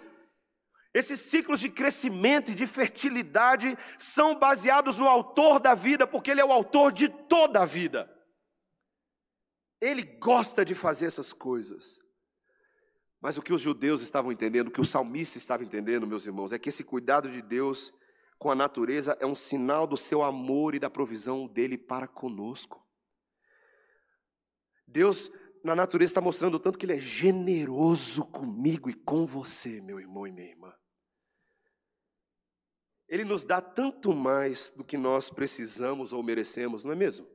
Esses 0.95 1.21
ciclos 1.21 1.59
de 1.59 1.69
crescimento 1.69 2.53
e 2.53 2.55
de 2.55 2.67
fertilidade 2.67 3.77
são 3.99 4.39
baseados 4.39 4.97
no 4.97 5.09
autor 5.09 5.59
da 5.59 5.75
vida, 5.75 6.07
porque 6.07 6.31
Ele 6.31 6.41
é 6.41 6.45
o 6.45 6.53
autor 6.53 6.93
de 6.93 7.09
toda 7.09 7.61
a 7.61 7.67
vida. 7.67 8.09
Ele 9.81 10.03
gosta 10.03 10.65
de 10.65 10.77
fazer 10.77 11.07
essas 11.07 11.33
coisas. 11.33 12.01
Mas 13.21 13.37
o 13.37 13.43
que 13.43 13.53
os 13.53 13.61
judeus 13.61 14.01
estavam 14.01 14.31
entendendo, 14.31 14.69
o 14.69 14.71
que 14.71 14.81
o 14.81 14.85
salmista 14.85 15.39
estava 15.39 15.65
entendendo, 15.65 16.07
meus 16.07 16.25
irmãos, 16.27 16.53
é 16.53 16.59
que 16.59 16.69
esse 16.69 16.85
cuidado 16.85 17.29
de 17.31 17.43
Deus 17.43 17.93
com 18.39 18.51
a 18.51 18.55
natureza 18.55 19.17
é 19.21 19.27
um 19.27 19.35
sinal 19.35 19.87
do 19.87 19.97
seu 19.97 20.23
amor 20.23 20.75
e 20.75 20.79
da 20.79 20.89
provisão 20.89 21.47
dele 21.49 21.77
para 21.77 22.07
conosco. 22.07 22.87
Deus, 24.87 25.31
na 25.65 25.75
natureza, 25.75 26.13
está 26.13 26.21
mostrando 26.21 26.61
tanto 26.61 26.79
que 26.79 26.87
Ele 26.87 26.95
é 26.95 27.01
generoso 27.01 28.25
comigo 28.27 28.89
e 28.89 28.95
com 28.95 29.27
você, 29.27 29.81
meu 29.81 29.99
irmão 29.99 30.27
e 30.27 30.33
minha 30.33 30.49
irmã. 30.49 30.73
Ele 33.09 33.25
nos 33.25 33.45
dá 33.45 33.61
tanto 33.61 34.15
mais 34.15 34.71
do 34.71 34.85
que 34.85 34.97
nós 34.97 35.29
precisamos 35.29 36.13
ou 36.13 36.23
merecemos, 36.23 36.85
não 36.85 36.93
é 36.93 36.95
mesmo? 36.95 37.27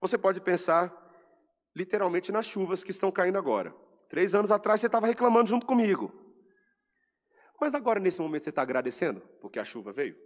Você 0.00 0.18
pode 0.18 0.40
pensar 0.40 0.92
literalmente 1.74 2.30
nas 2.30 2.44
chuvas 2.44 2.84
que 2.84 2.90
estão 2.90 3.10
caindo 3.10 3.38
agora. 3.38 3.74
Três 4.08 4.34
anos 4.34 4.50
atrás 4.50 4.80
você 4.80 4.86
estava 4.86 5.06
reclamando 5.06 5.50
junto 5.50 5.66
comigo. 5.66 6.12
Mas 7.60 7.74
agora, 7.74 8.00
nesse 8.00 8.20
momento, 8.20 8.44
você 8.44 8.50
está 8.50 8.62
agradecendo 8.62 9.20
porque 9.40 9.58
a 9.58 9.64
chuva 9.64 9.92
veio? 9.92 10.16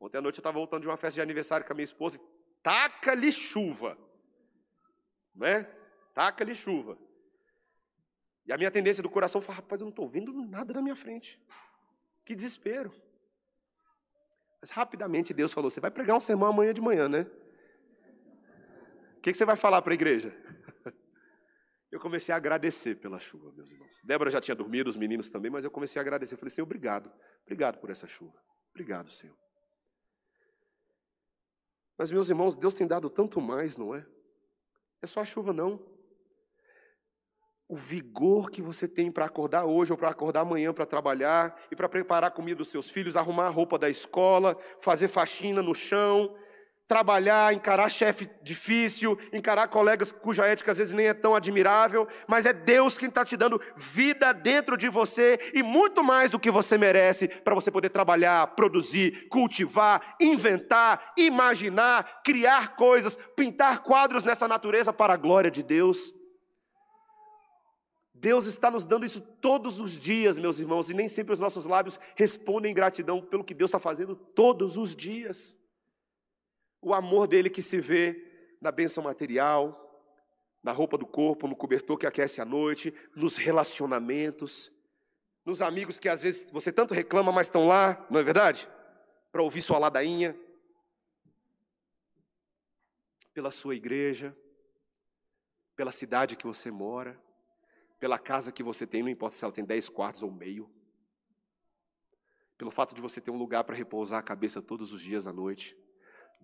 Ontem 0.00 0.18
à 0.18 0.20
noite 0.20 0.38
eu 0.38 0.40
estava 0.40 0.58
voltando 0.58 0.82
de 0.82 0.88
uma 0.88 0.96
festa 0.96 1.14
de 1.14 1.22
aniversário 1.22 1.64
com 1.64 1.72
a 1.72 1.76
minha 1.76 1.84
esposa 1.84 2.18
e 2.18 2.20
taca-lhe 2.62 3.32
chuva. 3.32 3.96
Né? 5.34 5.64
Taca-lhe 6.12 6.54
chuva. 6.54 6.98
E 8.46 8.52
a 8.52 8.58
minha 8.58 8.70
tendência 8.70 9.02
do 9.02 9.08
coração 9.08 9.40
foi, 9.40 9.54
rapaz, 9.54 9.80
eu 9.80 9.86
não 9.86 9.90
estou 9.90 10.06
vendo 10.06 10.32
nada 10.32 10.74
na 10.74 10.82
minha 10.82 10.96
frente. 10.96 11.42
Que 12.24 12.34
desespero. 12.34 12.92
Mas 14.60 14.70
rapidamente 14.70 15.32
Deus 15.32 15.52
falou: 15.52 15.70
você 15.70 15.80
vai 15.80 15.90
pregar 15.90 16.16
um 16.16 16.20
sermão 16.20 16.48
amanhã 16.48 16.74
de 16.74 16.80
manhã, 16.80 17.08
né? 17.08 17.26
O 19.16 19.20
que, 19.20 19.32
que 19.32 19.38
você 19.38 19.44
vai 19.44 19.56
falar 19.56 19.80
para 19.80 19.92
a 19.92 19.94
igreja? 19.94 20.36
Eu 21.94 22.00
comecei 22.00 22.34
a 22.34 22.36
agradecer 22.36 22.96
pela 22.96 23.20
chuva, 23.20 23.52
meus 23.52 23.70
irmãos. 23.70 24.00
Débora 24.02 24.28
já 24.28 24.40
tinha 24.40 24.56
dormido, 24.56 24.90
os 24.90 24.96
meninos 24.96 25.30
também, 25.30 25.48
mas 25.48 25.62
eu 25.62 25.70
comecei 25.70 26.00
a 26.00 26.02
agradecer. 26.02 26.34
Eu 26.34 26.38
falei, 26.38 26.50
Senhor, 26.50 26.64
obrigado. 26.64 27.08
Obrigado 27.42 27.78
por 27.78 27.88
essa 27.88 28.08
chuva. 28.08 28.34
Obrigado, 28.70 29.12
Senhor. 29.12 29.38
Mas, 31.96 32.10
meus 32.10 32.28
irmãos, 32.28 32.56
Deus 32.56 32.74
tem 32.74 32.84
dado 32.84 33.08
tanto 33.08 33.40
mais, 33.40 33.76
não 33.76 33.94
é? 33.94 34.04
É 35.00 35.06
só 35.06 35.20
a 35.20 35.24
chuva, 35.24 35.52
não 35.52 35.94
o 37.68 37.76
vigor 37.76 38.50
que 38.50 38.60
você 38.60 38.86
tem 38.86 39.10
para 39.10 39.24
acordar 39.24 39.64
hoje 39.64 39.90
ou 39.90 39.98
para 39.98 40.10
acordar 40.10 40.40
amanhã 40.40 40.72
para 40.72 40.84
trabalhar 40.84 41.58
e 41.70 41.76
para 41.76 41.88
preparar 41.88 42.28
a 42.28 42.30
comida 42.30 42.58
dos 42.58 42.68
seus 42.68 42.90
filhos, 42.90 43.16
arrumar 43.16 43.46
a 43.46 43.50
roupa 43.50 43.78
da 43.78 43.88
escola, 43.88 44.56
fazer 44.80 45.08
faxina 45.08 45.62
no 45.62 45.74
chão, 45.74 46.36
trabalhar, 46.86 47.54
encarar 47.54 47.88
chefe 47.88 48.28
difícil, 48.42 49.18
encarar 49.32 49.68
colegas 49.68 50.12
cuja 50.12 50.46
ética 50.46 50.72
às 50.72 50.78
vezes 50.78 50.92
nem 50.92 51.06
é 51.06 51.14
tão 51.14 51.34
admirável, 51.34 52.06
mas 52.28 52.44
é 52.44 52.52
Deus 52.52 52.98
quem 52.98 53.08
está 53.08 53.24
te 53.24 53.36
dando 53.36 53.60
vida 53.76 54.32
dentro 54.32 54.76
de 54.76 54.88
você 54.88 55.38
e 55.54 55.62
muito 55.62 56.04
mais 56.04 56.30
do 56.30 56.38
que 56.38 56.50
você 56.50 56.76
merece 56.76 57.28
para 57.28 57.54
você 57.54 57.70
poder 57.70 57.88
trabalhar, 57.88 58.48
produzir, 58.48 59.28
cultivar, 59.28 60.16
inventar, 60.20 61.12
imaginar, 61.16 62.22
criar 62.22 62.76
coisas, 62.76 63.16
pintar 63.34 63.82
quadros 63.82 64.24
nessa 64.24 64.46
natureza 64.46 64.92
para 64.92 65.14
a 65.14 65.18
glória 65.18 65.50
de 65.50 65.62
Deus. 65.62 66.12
Deus 68.12 68.46
está 68.46 68.70
nos 68.70 68.86
dando 68.86 69.04
isso 69.04 69.20
todos 69.20 69.80
os 69.80 69.98
dias, 69.98 70.38
meus 70.38 70.58
irmãos, 70.58 70.88
e 70.88 70.94
nem 70.94 71.08
sempre 71.08 71.32
os 71.32 71.38
nossos 71.38 71.66
lábios 71.66 71.98
respondem 72.14 72.72
gratidão 72.72 73.20
pelo 73.20 73.44
que 73.44 73.52
Deus 73.52 73.68
está 73.68 73.78
fazendo 73.78 74.14
todos 74.14 74.76
os 74.76 74.94
dias. 74.94 75.56
O 76.84 76.92
amor 76.92 77.26
dele 77.26 77.48
que 77.48 77.62
se 77.62 77.80
vê 77.80 78.56
na 78.60 78.70
bênção 78.70 79.02
material, 79.02 79.80
na 80.62 80.72
roupa 80.72 80.98
do 80.98 81.06
corpo, 81.06 81.48
no 81.48 81.56
cobertor 81.56 81.96
que 81.96 82.06
aquece 82.06 82.40
a 82.40 82.44
noite, 82.44 82.92
nos 83.14 83.36
relacionamentos, 83.36 84.70
nos 85.44 85.60
amigos 85.62 85.98
que 85.98 86.08
às 86.08 86.22
vezes 86.22 86.50
você 86.50 86.72
tanto 86.72 86.94
reclama, 86.94 87.32
mas 87.32 87.46
estão 87.46 87.66
lá, 87.66 88.06
não 88.10 88.20
é 88.20 88.22
verdade? 88.22 88.68
Para 89.32 89.42
ouvir 89.42 89.62
sua 89.62 89.78
ladainha. 89.78 90.38
Pela 93.32 93.50
sua 93.50 93.74
igreja, 93.74 94.36
pela 95.74 95.90
cidade 95.90 96.36
que 96.36 96.46
você 96.46 96.70
mora 96.70 97.20
pela 98.04 98.18
casa 98.18 98.52
que 98.52 98.62
você 98.62 98.86
tem, 98.86 99.02
não 99.02 99.08
importa 99.08 99.34
se 99.34 99.42
ela 99.42 99.52
tem 99.52 99.64
dez 99.64 99.88
quartos 99.88 100.22
ou 100.22 100.30
meio, 100.30 100.70
pelo 102.58 102.70
fato 102.70 102.94
de 102.94 103.00
você 103.00 103.18
ter 103.18 103.30
um 103.30 103.38
lugar 103.38 103.64
para 103.64 103.74
repousar 103.74 104.18
a 104.18 104.22
cabeça 104.22 104.60
todos 104.60 104.92
os 104.92 105.00
dias 105.00 105.26
à 105.26 105.32
noite. 105.32 105.74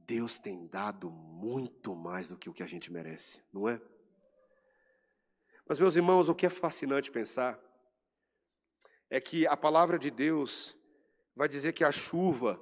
Deus 0.07 0.39
tem 0.39 0.67
dado 0.67 1.11
muito 1.11 1.95
mais 1.95 2.31
do 2.31 2.37
que 2.37 2.49
o 2.49 2.53
que 2.53 2.63
a 2.63 2.67
gente 2.67 2.93
merece, 2.93 3.43
não 3.53 3.69
é? 3.69 3.81
Mas, 5.67 5.79
meus 5.79 5.97
irmãos, 5.97 6.29
o 6.29 6.35
que 6.35 6.47
é 6.47 6.51
fascinante 6.51 7.11
pensar 7.11 7.59
é 9.09 9.21
que 9.21 9.47
a 9.47 9.57
palavra 9.57 9.99
de 9.99 10.11
Deus 10.11 10.77
vai 11.35 11.49
dizer 11.49 11.73
que 11.73 11.85
a 11.85 11.93
chuva, 11.93 12.61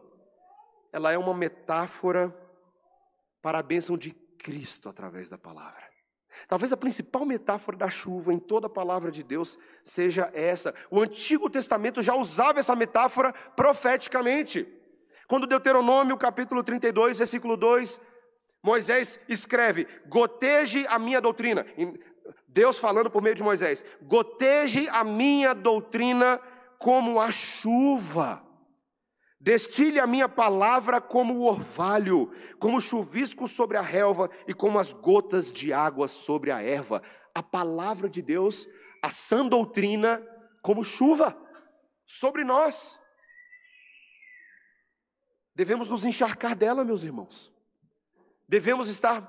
ela 0.93 1.11
é 1.13 1.19
uma 1.19 1.35
metáfora 1.35 2.35
para 3.41 3.59
a 3.59 3.63
bênção 3.63 3.97
de 3.97 4.13
Cristo 4.13 4.89
através 4.89 5.29
da 5.29 5.39
palavra. 5.39 5.89
Talvez 6.47 6.73
a 6.73 6.77
principal 6.77 7.25
metáfora 7.25 7.77
da 7.77 7.91
chuva 7.91 8.33
em 8.33 8.39
toda 8.39 8.67
a 8.67 8.71
palavra 8.71 9.11
de 9.11 9.23
Deus 9.23 9.59
seja 9.83 10.31
essa. 10.35 10.75
O 10.91 11.01
Antigo 11.01 11.51
Testamento 11.51 12.03
já 12.03 12.15
usava 12.15 12.61
essa 12.61 12.77
metáfora 12.77 13.33
profeticamente. 13.33 14.67
Quando 15.29 15.47
Deuteronômio, 15.47 16.17
capítulo 16.17 16.65
32, 16.65 17.19
versículo 17.19 17.57
2, 17.57 18.01
Moisés 18.61 19.21
escreve: 19.29 19.87
Goteje 20.09 20.85
a 20.89 20.99
minha 20.99 21.21
doutrina. 21.21 21.65
Deus 22.49 22.81
falando 22.81 23.09
por 23.09 23.23
meio 23.23 23.37
de 23.37 23.43
Moisés: 23.45 23.85
Goteje 24.03 24.89
a 24.89 25.05
minha 25.05 25.55
doutrina 25.55 26.41
como 26.79 27.21
a 27.21 27.31
chuva 27.31 28.49
Destile 29.41 30.01
a 30.01 30.07
minha 30.07 30.29
palavra 30.29 31.01
como 31.01 31.35
o 31.35 31.45
orvalho, 31.45 32.33
como 32.59 32.79
o 32.79 32.81
chuvisco 32.81 33.47
sobre 33.47 33.77
a 33.77 33.81
relva 33.81 34.29
e 34.49 34.55
como 34.55 34.81
as 34.81 34.93
gotas 34.93 35.53
de 35.53 35.73
água 35.73 36.09
sobre 36.09 36.51
a 36.51 36.61
erva. 36.61 37.01
A 37.33 37.43
palavra 37.43 38.09
de 38.09 38.21
Deus, 38.21 38.67
a 39.01 39.11
sã 39.11 39.47
doutrina, 39.47 40.21
como 40.61 40.83
chuva 40.83 41.39
sobre 42.05 42.43
nós. 42.43 42.99
Devemos 45.59 45.89
nos 45.89 46.05
encharcar 46.05 46.55
dela, 46.55 46.85
meus 46.85 47.03
irmãos. 47.03 47.53
Devemos 48.47 48.89
estar 48.89 49.21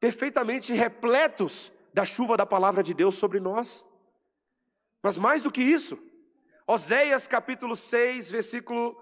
perfeitamente 0.00 0.72
repletos 0.72 1.70
da 1.92 2.02
chuva 2.02 2.34
da 2.34 2.46
palavra 2.46 2.82
de 2.82 2.94
Deus 2.94 3.16
sobre 3.16 3.38
nós. 3.38 3.84
Mas 5.02 5.18
mais 5.18 5.42
do 5.42 5.52
que 5.52 5.60
isso, 5.60 5.98
Oséias 6.66 7.26
capítulo 7.26 7.76
6, 7.76 8.30
versículo 8.30 8.96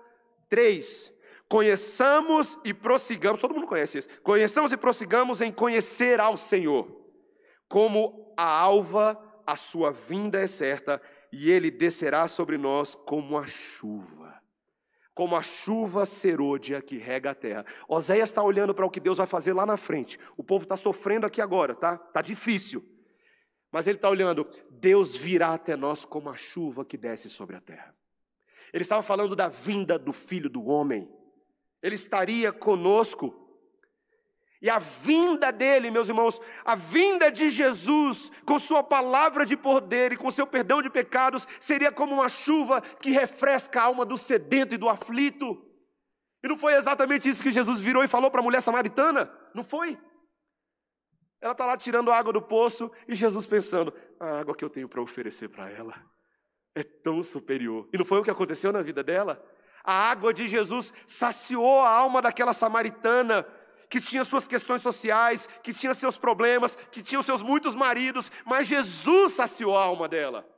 3. 0.48 1.12
Conheçamos 1.48 2.58
e 2.64 2.74
prossigamos, 2.74 3.40
todo 3.40 3.54
mundo 3.54 3.68
conhece 3.68 3.98
isso. 3.98 4.08
Conheçamos 4.24 4.72
e 4.72 4.76
prossigamos 4.76 5.40
em 5.40 5.52
conhecer 5.52 6.18
ao 6.18 6.36
Senhor. 6.36 6.90
Como 7.68 8.34
a 8.36 8.48
alva, 8.48 9.16
a 9.46 9.54
sua 9.54 9.92
vinda 9.92 10.40
é 10.40 10.48
certa, 10.48 11.00
e 11.30 11.52
ele 11.52 11.70
descerá 11.70 12.26
sobre 12.26 12.58
nós 12.58 12.96
como 12.96 13.38
a 13.38 13.46
chuva. 13.46 14.37
Como 15.18 15.34
a 15.34 15.42
chuva 15.42 16.06
serôdia 16.06 16.80
que 16.80 16.96
rega 16.96 17.32
a 17.32 17.34
terra. 17.34 17.66
Oséias 17.88 18.30
está 18.30 18.40
olhando 18.40 18.72
para 18.72 18.86
o 18.86 18.90
que 18.90 19.00
Deus 19.00 19.18
vai 19.18 19.26
fazer 19.26 19.52
lá 19.52 19.66
na 19.66 19.76
frente. 19.76 20.16
O 20.36 20.44
povo 20.44 20.62
está 20.62 20.76
sofrendo 20.76 21.26
aqui 21.26 21.40
agora, 21.40 21.74
tá? 21.74 21.94
Está 21.94 22.22
difícil. 22.22 22.88
Mas 23.72 23.88
ele 23.88 23.98
está 23.98 24.08
olhando, 24.08 24.48
Deus 24.70 25.16
virá 25.16 25.54
até 25.54 25.76
nós 25.76 26.04
como 26.04 26.30
a 26.30 26.36
chuva 26.36 26.84
que 26.84 26.96
desce 26.96 27.28
sobre 27.28 27.56
a 27.56 27.60
terra. 27.60 27.92
Ele 28.72 28.82
estava 28.82 29.02
falando 29.02 29.34
da 29.34 29.48
vinda 29.48 29.98
do 29.98 30.12
Filho 30.12 30.48
do 30.48 30.64
Homem. 30.66 31.10
Ele 31.82 31.96
estaria 31.96 32.52
conosco. 32.52 33.47
E 34.60 34.68
a 34.68 34.78
vinda 34.78 35.52
dele, 35.52 35.90
meus 35.90 36.08
irmãos, 36.08 36.40
a 36.64 36.74
vinda 36.74 37.30
de 37.30 37.48
Jesus, 37.48 38.30
com 38.44 38.58
sua 38.58 38.82
palavra 38.82 39.46
de 39.46 39.56
poder 39.56 40.12
e 40.12 40.16
com 40.16 40.30
seu 40.30 40.46
perdão 40.46 40.82
de 40.82 40.90
pecados, 40.90 41.46
seria 41.60 41.92
como 41.92 42.14
uma 42.14 42.28
chuva 42.28 42.80
que 42.80 43.10
refresca 43.10 43.80
a 43.80 43.84
alma 43.84 44.04
do 44.04 44.18
sedento 44.18 44.74
e 44.74 44.78
do 44.78 44.88
aflito. 44.88 45.64
E 46.42 46.48
não 46.48 46.56
foi 46.56 46.74
exatamente 46.74 47.28
isso 47.28 47.42
que 47.42 47.52
Jesus 47.52 47.80
virou 47.80 48.02
e 48.02 48.08
falou 48.08 48.30
para 48.30 48.40
a 48.40 48.42
mulher 48.42 48.60
samaritana? 48.60 49.32
Não 49.54 49.62
foi? 49.62 49.96
Ela 51.40 51.52
está 51.52 51.64
lá 51.64 51.76
tirando 51.76 52.10
a 52.10 52.16
água 52.16 52.32
do 52.32 52.42
poço 52.42 52.90
e 53.06 53.14
Jesus 53.14 53.46
pensando: 53.46 53.92
a 54.18 54.40
água 54.40 54.56
que 54.56 54.64
eu 54.64 54.70
tenho 54.70 54.88
para 54.88 55.00
oferecer 55.00 55.48
para 55.48 55.70
ela 55.70 55.94
é 56.74 56.82
tão 56.82 57.22
superior. 57.22 57.88
E 57.92 57.98
não 57.98 58.04
foi 58.04 58.18
o 58.18 58.24
que 58.24 58.30
aconteceu 58.30 58.72
na 58.72 58.82
vida 58.82 59.04
dela? 59.04 59.44
A 59.84 60.10
água 60.10 60.34
de 60.34 60.48
Jesus 60.48 60.92
saciou 61.06 61.80
a 61.80 61.88
alma 61.88 62.20
daquela 62.20 62.52
samaritana 62.52 63.46
que 63.88 64.00
tinha 64.00 64.24
suas 64.24 64.46
questões 64.46 64.82
sociais, 64.82 65.48
que 65.62 65.72
tinha 65.72 65.94
seus 65.94 66.18
problemas, 66.18 66.76
que 66.90 67.02
tinha 67.02 67.22
seus 67.22 67.42
muitos 67.42 67.74
maridos, 67.74 68.30
mas 68.44 68.66
Jesus 68.66 69.34
saciou 69.34 69.76
a 69.76 69.84
alma 69.84 70.08
dela. 70.08 70.48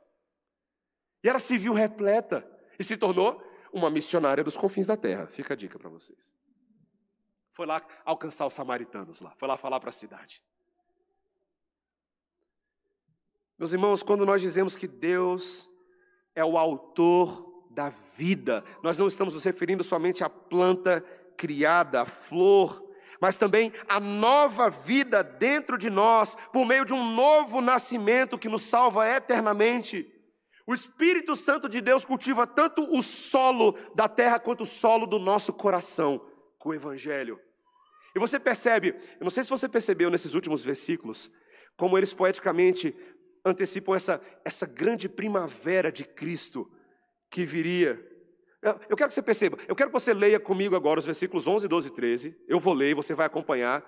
E 1.23 1.29
ela 1.29 1.39
se 1.39 1.57
viu 1.57 1.73
repleta 1.73 2.47
e 2.77 2.83
se 2.83 2.97
tornou 2.97 3.41
uma 3.71 3.89
missionária 3.89 4.43
dos 4.43 4.57
confins 4.57 4.87
da 4.87 4.97
terra. 4.97 5.27
Fica 5.27 5.53
a 5.53 5.57
dica 5.57 5.79
para 5.79 5.89
vocês. 5.89 6.33
Foi 7.53 7.65
lá 7.65 7.81
alcançar 8.03 8.45
os 8.45 8.53
samaritanos 8.53 9.21
lá, 9.21 9.33
foi 9.37 9.47
lá 9.47 9.57
falar 9.57 9.79
para 9.79 9.89
a 9.89 9.93
cidade. 9.93 10.43
Meus 13.57 13.73
irmãos, 13.73 14.01
quando 14.01 14.25
nós 14.25 14.41
dizemos 14.41 14.75
que 14.75 14.87
Deus 14.87 15.69
é 16.33 16.43
o 16.43 16.57
autor 16.57 17.51
da 17.69 17.89
vida. 17.89 18.63
Nós 18.83 18.97
não 18.97 19.07
estamos 19.07 19.33
nos 19.33 19.43
referindo 19.43 19.83
somente 19.83 20.23
à 20.23 20.29
planta 20.29 21.01
criada, 21.37 22.01
à 22.01 22.05
flor, 22.05 22.90
mas 23.21 23.37
também 23.37 23.71
à 23.87 23.99
nova 23.99 24.67
vida 24.67 25.23
dentro 25.23 25.77
de 25.77 25.91
nós, 25.91 26.35
por 26.51 26.65
meio 26.65 26.83
de 26.83 26.93
um 26.93 27.13
novo 27.13 27.61
nascimento 27.61 28.37
que 28.37 28.49
nos 28.49 28.63
salva 28.63 29.07
eternamente. 29.07 30.11
O 30.65 30.73
Espírito 30.73 31.35
Santo 31.35 31.69
de 31.69 31.81
Deus 31.81 32.03
cultiva 32.03 32.47
tanto 32.47 32.83
o 32.97 33.03
solo 33.03 33.77
da 33.93 34.09
terra 34.09 34.39
quanto 34.39 34.63
o 34.63 34.65
solo 34.65 35.05
do 35.05 35.19
nosso 35.19 35.53
coração 35.53 36.19
com 36.57 36.69
o 36.69 36.73
Evangelho. 36.73 37.39
E 38.15 38.19
você 38.19 38.39
percebe, 38.39 38.95
eu 39.19 39.23
não 39.23 39.29
sei 39.29 39.43
se 39.43 39.49
você 39.49 39.69
percebeu 39.69 40.09
nesses 40.09 40.33
últimos 40.33 40.63
versículos, 40.63 41.31
como 41.77 41.97
eles 41.97 42.13
poeticamente 42.13 42.95
antecipam 43.45 43.95
essa, 43.95 44.19
essa 44.43 44.65
grande 44.65 45.07
primavera 45.07 45.91
de 45.91 46.03
Cristo 46.03 46.69
que 47.29 47.45
viria. 47.45 48.03
Eu 48.61 48.95
quero 48.95 49.09
que 49.09 49.15
você 49.15 49.23
perceba, 49.23 49.57
eu 49.67 49.75
quero 49.75 49.89
que 49.89 49.99
você 49.99 50.13
leia 50.13 50.39
comigo 50.39 50.75
agora 50.75 50.99
os 50.99 51.05
versículos 51.05 51.47
11, 51.47 51.67
12 51.67 51.87
e 51.87 51.91
13. 51.91 52.37
Eu 52.47 52.59
vou 52.59 52.73
ler, 52.73 52.93
você 52.93 53.15
vai 53.15 53.25
acompanhar. 53.25 53.83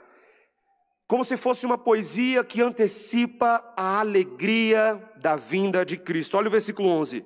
Como 1.08 1.24
se 1.24 1.38
fosse 1.38 1.64
uma 1.64 1.78
poesia 1.78 2.44
que 2.44 2.60
antecipa 2.60 3.64
a 3.78 4.00
alegria 4.00 4.96
da 5.18 5.36
vinda 5.36 5.86
de 5.86 5.96
Cristo. 5.96 6.38
Olha 6.38 6.48
o 6.48 6.52
versículo 6.52 6.90
11: 6.90 7.24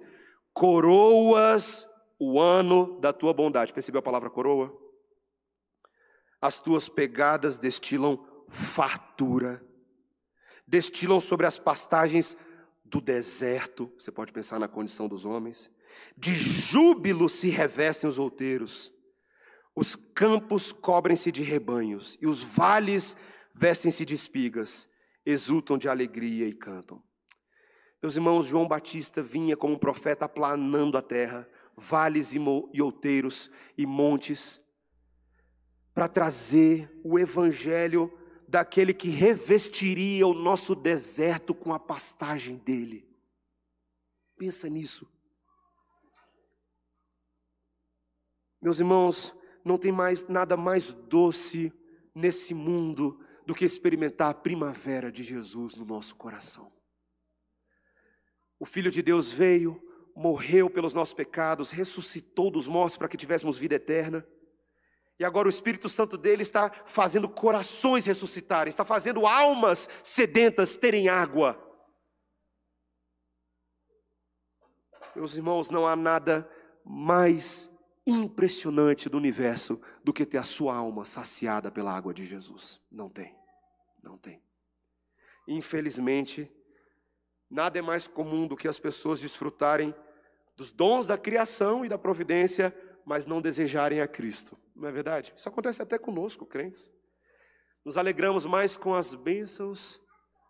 Coroas 0.52 1.88
o 2.20 2.40
ano 2.40 3.00
da 3.00 3.14
tua 3.14 3.34
bondade. 3.34 3.72
Percebeu 3.72 4.00
a 4.00 4.04
palavra 4.04 4.30
coroa? 4.30 4.76
As 6.42 6.60
tuas 6.60 6.90
pegadas 6.90 7.58
destilam 7.58 8.24
fartura, 8.50 9.64
destilam 10.68 11.22
sobre 11.22 11.46
as 11.46 11.58
pastagens 11.58 12.36
do 12.84 13.00
deserto. 13.00 13.92
Você 13.98 14.12
pode 14.12 14.34
pensar 14.34 14.60
na 14.60 14.68
condição 14.68 15.08
dos 15.08 15.26
homens. 15.26 15.72
De 16.16 16.34
júbilo 16.34 17.30
se 17.30 17.50
revestem 17.50 18.10
os 18.10 18.18
outeiros, 18.18 18.92
os 19.76 19.96
campos 19.96 20.72
cobrem-se 20.72 21.32
de 21.32 21.44
rebanhos, 21.44 22.18
e 22.20 22.26
os 22.26 22.42
vales 22.42 23.16
vestem-se 23.54 24.04
de 24.06 24.16
espigas, 24.16 24.90
exultam 25.26 25.78
de 25.78 25.88
alegria 25.88 26.48
e 26.48 26.54
cantam. 26.54 27.04
Meus 28.02 28.16
irmãos, 28.16 28.48
João 28.48 28.68
Batista 28.68 29.22
vinha 29.22 29.58
como 29.58 29.76
um 29.76 29.78
profeta 29.78 30.26
aplanando 30.26 30.98
a 30.98 31.02
terra, 31.02 31.48
vales 31.76 32.34
e 32.34 32.82
outeiros 32.82 33.52
e 33.78 33.86
montes, 33.86 34.60
para 35.94 36.08
trazer 36.08 36.92
o 37.04 37.20
evangelho 37.20 38.12
daquele 38.48 38.94
que 38.94 39.10
revestiria 39.10 40.26
o 40.26 40.34
nosso 40.34 40.74
deserto 40.74 41.54
com 41.54 41.74
a 41.74 41.80
pastagem 41.80 42.56
dele. 42.56 43.08
Pensa 44.38 44.70
nisso. 44.70 45.08
Meus 48.62 48.80
irmãos, 48.80 49.36
não 49.63 49.78
tem 49.78 49.91
mais 49.91 50.28
nada 50.28 50.58
mais 50.58 50.91
doce 50.91 51.72
nesse 52.13 52.54
mundo 52.54 53.20
do 53.46 53.54
que 53.54 53.63
experimentar 53.63 54.30
a 54.30 54.34
primavera 54.34 55.12
de 55.12 55.24
Jesus 55.24 55.76
no 55.76 55.86
nosso 55.86 56.15
coração. 56.15 56.72
O 58.60 58.65
Filho 58.65 58.89
de 58.89 59.02
Deus 59.02 59.32
veio, 59.32 59.82
morreu 60.15 60.70
pelos 60.70 60.93
nossos 60.93 61.13
pecados, 61.13 61.70
ressuscitou 61.70 62.50
dos 62.50 62.67
mortos 62.67 62.98
para 62.98 63.08
que 63.08 63.15
tivéssemos 63.15 63.58
vida 63.58 63.76
eterna. 63.76 64.28
E 65.20 65.26
agora 65.26 65.48
o 65.48 65.50
Espírito 65.50 65.88
Santo 65.88 66.17
dele 66.17 66.41
está 66.41 66.72
fazendo 66.86 67.30
corações 67.30 68.06
ressuscitarem, 68.06 68.70
está 68.70 68.84
fazendo 68.84 69.28
almas 69.28 69.88
sedentas 70.04 70.76
terem 70.76 71.08
água. 71.08 71.63
Meus 75.15 75.36
irmãos, 75.36 75.70
não 75.70 75.88
há 75.88 75.96
nada 75.96 76.50
mais 76.84 77.70
impressionante 78.08 79.10
do 79.10 79.17
universo 79.17 79.80
do 80.04 80.13
que 80.13 80.26
ter 80.26 80.38
a 80.38 80.43
sua 80.43 80.76
alma 80.76 81.06
saciada 81.06 81.70
pela 81.70 81.96
água 81.96 82.13
de 82.13 82.26
Jesus. 82.26 82.82
Não 82.89 83.10
tem, 83.10 83.36
não 84.02 84.17
tem. 84.17 84.41
Infelizmente, 85.48 86.52
nada 87.50 87.78
é 87.78 87.82
mais 87.82 88.08
comum 88.08 88.48
do 88.48 88.56
que 88.56 88.67
as 88.67 88.80
pessoas 88.80 89.20
desfrutarem 89.20 89.93
dos 90.56 90.72
dons 90.72 91.06
da 91.06 91.17
criação 91.17 91.86
e 91.86 91.89
da 91.89 91.98
providência 91.98 92.74
mas 93.08 93.26
não 93.26 93.41
desejarem 93.41 94.02
a 94.02 94.08
Cristo. 94.08 94.60
Não 94.76 94.89
é 94.89 94.91
verdade? 94.91 95.34
Isso 95.34 95.48
acontece 95.48 95.82
até 95.82 95.98
conosco, 95.98 96.46
crentes. 96.46 96.91
Nos 97.86 97.96
alegramos 97.96 98.46
mais 98.46 98.76
com 98.76 98.93
as 98.93 99.15
bênçãos 99.15 99.98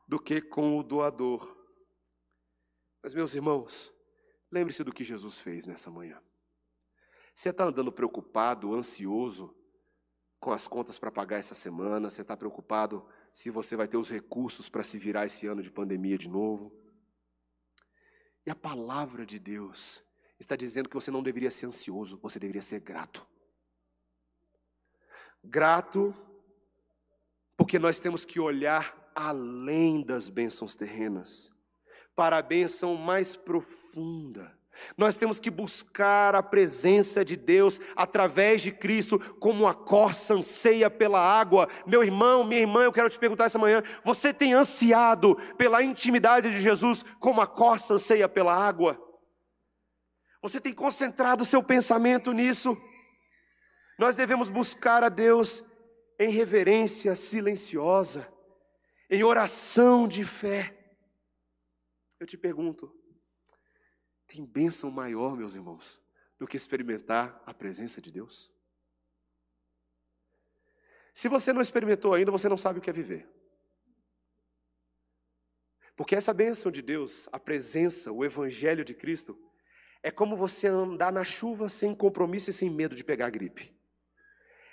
do 0.08 0.20
que 0.20 0.41
com 0.41 0.76
o 0.76 0.82
doador. 0.82 1.56
Mas, 3.04 3.13
meus 3.13 3.36
irmãos, 3.36 3.93
lembre-se 4.52 4.84
do 4.84 4.91
que 4.91 5.04
Jesus 5.04 5.39
fez 5.39 5.67
nessa 5.67 5.91
manhã. 5.91 6.20
Você 7.38 7.50
está 7.50 7.65
andando 7.65 7.91
preocupado, 7.91 8.73
ansioso 8.73 9.56
com 10.39 10.52
as 10.52 10.67
contas 10.67 10.97
para 10.97 11.12
pagar 11.12 11.38
essa 11.38 11.54
semana? 11.54 12.10
Você 12.10 12.23
está 12.23 12.36
preocupado 12.36 13.08
se 13.32 13.52
você 13.52 13.76
vai 13.76 13.88
ter 13.88 13.95
os 13.95 14.10
recursos 14.10 14.69
para 14.69 14.82
se 14.82 14.97
virar 14.97 15.28
esse 15.28 15.45
ano 15.45 15.62
de 15.62 15.69
pandemia 15.69 16.17
de 16.17 16.28
novo? 16.28 16.73
E 18.43 18.50
a 18.50 18.56
palavra 18.56 19.23
de 19.23 19.38
Deus 19.38 20.04
está 20.39 20.56
dizendo 20.56 20.89
que 20.89 20.95
você 20.95 21.12
não 21.12 21.21
deveria 21.21 21.52
ser 21.52 21.67
ansioso, 21.67 22.17
você 22.23 22.39
deveria 22.39 22.62
ser 22.63 22.80
grato. 22.80 23.23
Grato, 25.43 26.15
porque 27.56 27.78
nós 27.78 28.00
temos 28.00 28.26
que 28.26 28.39
olhar 28.39 29.12
além 29.13 30.04
das 30.04 30.28
bênçãos 30.28 30.76
terrenas, 30.76 31.52
para 32.15 32.39
a 32.39 32.41
bênção 32.41 32.95
mais 32.95 33.36
profunda. 33.36 34.57
Nós 34.98 35.18
temos 35.18 35.40
que 35.40 35.50
buscar 35.50 36.36
a 36.36 36.44
presença 36.44 37.24
de 37.24 37.36
Deus 37.36 37.80
através 37.96 38.62
de 38.62 38.72
Cristo, 38.72 39.20
como 39.40 39.68
a 39.68 39.74
corça 39.74 40.34
anseia 40.34 40.90
pela 40.90 41.20
água. 41.20 41.68
Meu 41.86 42.04
irmão, 42.04 42.44
minha 42.44 42.62
irmã, 42.62 42.84
eu 42.84 42.92
quero 42.92 43.10
te 43.10 43.20
perguntar 43.20 43.46
essa 43.46 43.60
manhã: 43.60 43.84
você 44.04 44.34
tem 44.34 44.54
ansiado 44.54 45.36
pela 45.58 45.84
intimidade 45.84 46.52
de 46.52 46.60
Jesus, 46.60 47.04
como 47.20 47.42
a 47.42 47.48
corça 47.48 47.96
anseia 47.96 48.28
pela 48.28 48.54
água? 48.54 49.02
Você 50.42 50.62
tem 50.62 50.74
concentrado 50.74 51.44
o 51.44 51.46
seu 51.46 51.63
pensamento 51.63 52.32
nisso? 52.32 52.78
Nós 53.98 54.16
devemos 54.16 54.50
buscar 54.50 55.04
a 55.04 55.10
Deus 55.10 55.63
em 56.20 56.30
reverência 56.30 57.16
silenciosa, 57.16 58.32
em 59.10 59.24
oração 59.24 60.08
de 60.08 60.24
fé. 60.24 60.76
Eu 62.20 62.26
te 62.26 62.38
pergunto, 62.38 62.92
tem 64.28 64.46
bênção 64.46 64.92
maior, 64.92 65.36
meus 65.36 65.56
irmãos, 65.56 66.02
do 66.38 66.46
que 66.46 66.58
experimentar 66.58 67.42
a 67.46 67.54
presença 67.54 68.02
de 68.02 68.12
Deus? 68.12 68.52
Se 71.13 71.28
você 71.28 71.52
não 71.52 71.62
experimentou 71.62 72.13
ainda, 72.13 72.30
você 72.30 72.48
não 72.48 72.58
sabe 72.58 72.80
o 72.80 72.82
que 72.82 72.90
é 72.90 72.94
viver. 72.94 73.28
Porque 75.96 76.16
essa 76.16 76.34
bênção 76.34 76.72
de 76.72 76.82
Deus, 76.82 77.28
a 77.32 77.40
presença, 77.40 78.12
o 78.12 78.24
Evangelho 78.24 78.86
de 78.86 78.94
Cristo, 78.94 79.36
é 80.04 80.12
como 80.12 80.38
você 80.38 80.68
andar 80.68 81.12
na 81.12 81.24
chuva 81.24 81.70
sem 81.70 81.96
compromisso 81.96 82.52
e 82.52 82.54
sem 82.54 82.70
medo 82.70 82.96
de 82.96 83.04
pegar 83.04 83.32
gripe. 83.32 83.77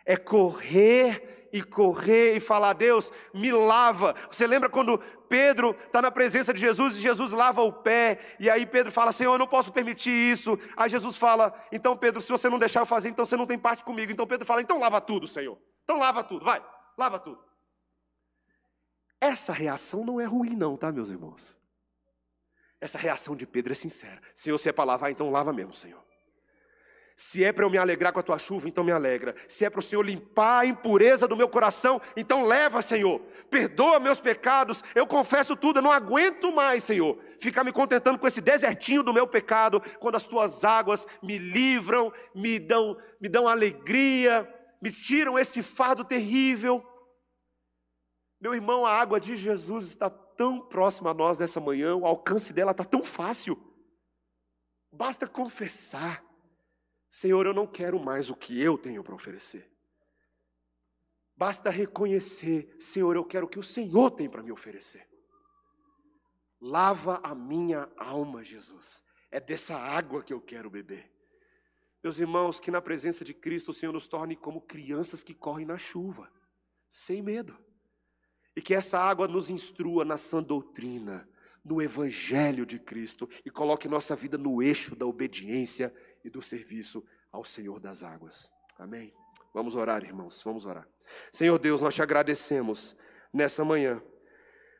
É 0.04 0.16
correr 0.16 1.48
e 1.54 1.62
correr 1.62 2.36
e 2.36 2.40
falar: 2.40 2.72
Deus, 2.72 3.12
me 3.32 3.52
lava. 3.52 4.14
Você 4.28 4.44
lembra 4.46 4.68
quando 4.68 4.98
Pedro 5.28 5.70
está 5.70 6.02
na 6.02 6.10
presença 6.10 6.52
de 6.52 6.60
Jesus 6.60 6.96
e 6.96 7.00
Jesus 7.00 7.30
lava 7.30 7.62
o 7.62 7.72
pé, 7.72 8.18
e 8.40 8.50
aí 8.50 8.66
Pedro 8.66 8.90
fala: 8.90 9.12
Senhor, 9.12 9.34
eu 9.34 9.38
não 9.38 9.46
posso 9.46 9.72
permitir 9.72 10.10
isso. 10.10 10.58
Aí 10.76 10.90
Jesus 10.90 11.16
fala: 11.16 11.54
Então, 11.70 11.96
Pedro, 11.96 12.20
se 12.20 12.30
você 12.30 12.48
não 12.48 12.58
deixar 12.58 12.80
eu 12.80 12.86
fazer, 12.86 13.08
então 13.08 13.24
você 13.24 13.36
não 13.36 13.46
tem 13.46 13.58
parte 13.58 13.84
comigo. 13.84 14.10
Então 14.10 14.26
Pedro 14.26 14.44
fala: 14.44 14.62
Então 14.62 14.80
lava 14.80 15.00
tudo, 15.00 15.28
Senhor. 15.28 15.56
Então 15.84 15.98
lava 15.98 16.24
tudo, 16.24 16.44
vai, 16.44 16.60
lava 16.98 17.20
tudo. 17.20 17.38
Essa 19.20 19.52
reação 19.52 20.04
não 20.04 20.20
é 20.20 20.24
ruim, 20.24 20.56
não, 20.56 20.76
tá, 20.76 20.90
meus 20.90 21.10
irmãos? 21.10 21.56
Essa 22.80 22.98
reação 22.98 23.34
de 23.36 23.46
Pedro 23.46 23.72
é 23.72 23.74
sincera. 23.74 24.20
Senhor, 24.34 24.58
se 24.58 24.68
é 24.68 24.72
para 24.72 24.84
lavar, 24.84 25.10
então 25.10 25.30
lava 25.30 25.52
mesmo, 25.52 25.72
Senhor. 25.72 26.04
Se 27.16 27.44
é 27.44 27.52
para 27.52 27.64
eu 27.64 27.70
me 27.70 27.78
alegrar 27.78 28.12
com 28.12 28.18
a 28.18 28.22
tua 28.22 28.38
chuva, 28.38 28.68
então 28.68 28.82
me 28.82 28.90
alegra. 28.90 29.36
Se 29.48 29.64
é 29.64 29.70
para 29.70 29.78
o 29.78 29.82
Senhor 29.82 30.02
limpar 30.02 30.60
a 30.60 30.66
impureza 30.66 31.28
do 31.28 31.36
meu 31.36 31.48
coração, 31.48 32.00
então 32.16 32.42
leva, 32.42 32.82
Senhor. 32.82 33.20
Perdoa 33.48 34.00
meus 34.00 34.18
pecados. 34.18 34.82
Eu 34.96 35.06
confesso 35.06 35.54
tudo, 35.54 35.78
eu 35.78 35.82
não 35.82 35.92
aguento 35.92 36.52
mais, 36.52 36.82
Senhor, 36.82 37.16
ficar 37.38 37.62
me 37.62 37.70
contentando 37.70 38.18
com 38.18 38.26
esse 38.26 38.40
desertinho 38.40 39.04
do 39.04 39.14
meu 39.14 39.28
pecado, 39.28 39.80
quando 40.00 40.16
as 40.16 40.24
tuas 40.24 40.64
águas 40.64 41.06
me 41.22 41.38
livram, 41.38 42.12
me 42.34 42.58
dão, 42.58 42.96
me 43.20 43.28
dão 43.28 43.46
alegria, 43.46 44.52
me 44.82 44.90
tiram 44.90 45.38
esse 45.38 45.62
fardo 45.62 46.04
terrível. 46.04 46.84
Meu 48.40 48.54
irmão, 48.54 48.84
a 48.84 48.92
água 48.92 49.20
de 49.20 49.36
Jesus 49.36 49.86
está 49.86 50.10
tão 50.10 50.60
próxima 50.60 51.10
a 51.10 51.14
nós 51.14 51.38
nessa 51.38 51.60
manhã, 51.60 51.94
o 51.94 52.06
alcance 52.06 52.52
dela 52.52 52.72
está 52.72 52.84
tão 52.84 53.04
fácil. 53.04 53.56
Basta 54.92 55.28
confessar: 55.28 56.22
Senhor, 57.14 57.46
eu 57.46 57.54
não 57.54 57.64
quero 57.64 58.00
mais 58.00 58.28
o 58.28 58.34
que 58.34 58.60
eu 58.60 58.76
tenho 58.76 59.04
para 59.04 59.14
oferecer. 59.14 59.70
Basta 61.36 61.70
reconhecer: 61.70 62.74
Senhor, 62.76 63.14
eu 63.14 63.24
quero 63.24 63.46
o 63.46 63.48
que 63.48 63.58
o 63.58 63.62
Senhor 63.62 64.10
tem 64.10 64.28
para 64.28 64.42
me 64.42 64.50
oferecer. 64.50 65.08
Lava 66.60 67.20
a 67.22 67.32
minha 67.32 67.88
alma, 67.96 68.42
Jesus. 68.42 69.00
É 69.30 69.38
dessa 69.38 69.76
água 69.76 70.24
que 70.24 70.32
eu 70.32 70.40
quero 70.40 70.68
beber. 70.68 71.08
Meus 72.02 72.18
irmãos, 72.18 72.58
que 72.58 72.72
na 72.72 72.82
presença 72.82 73.24
de 73.24 73.32
Cristo 73.32 73.70
o 73.70 73.74
Senhor 73.74 73.92
nos 73.92 74.08
torne 74.08 74.34
como 74.34 74.60
crianças 74.60 75.22
que 75.22 75.34
correm 75.34 75.64
na 75.64 75.78
chuva, 75.78 76.28
sem 76.90 77.22
medo. 77.22 77.56
E 78.56 78.60
que 78.60 78.74
essa 78.74 78.98
água 78.98 79.28
nos 79.28 79.50
instrua 79.50 80.04
na 80.04 80.16
sã 80.16 80.42
doutrina, 80.42 81.28
no 81.64 81.80
Evangelho 81.80 82.66
de 82.66 82.80
Cristo 82.80 83.30
e 83.44 83.50
coloque 83.52 83.86
nossa 83.86 84.16
vida 84.16 84.36
no 84.36 84.60
eixo 84.60 84.96
da 84.96 85.06
obediência 85.06 85.94
e 86.24 86.30
do 86.30 86.40
serviço 86.40 87.04
ao 87.30 87.44
Senhor 87.44 87.78
das 87.78 88.02
águas. 88.02 88.50
Amém? 88.78 89.12
Vamos 89.52 89.74
orar, 89.76 90.02
irmãos, 90.02 90.42
vamos 90.42 90.64
orar. 90.64 90.88
Senhor 91.30 91.58
Deus, 91.58 91.80
nós 91.82 91.94
te 91.94 92.02
agradecemos 92.02 92.96
nessa 93.32 93.64
manhã, 93.64 94.02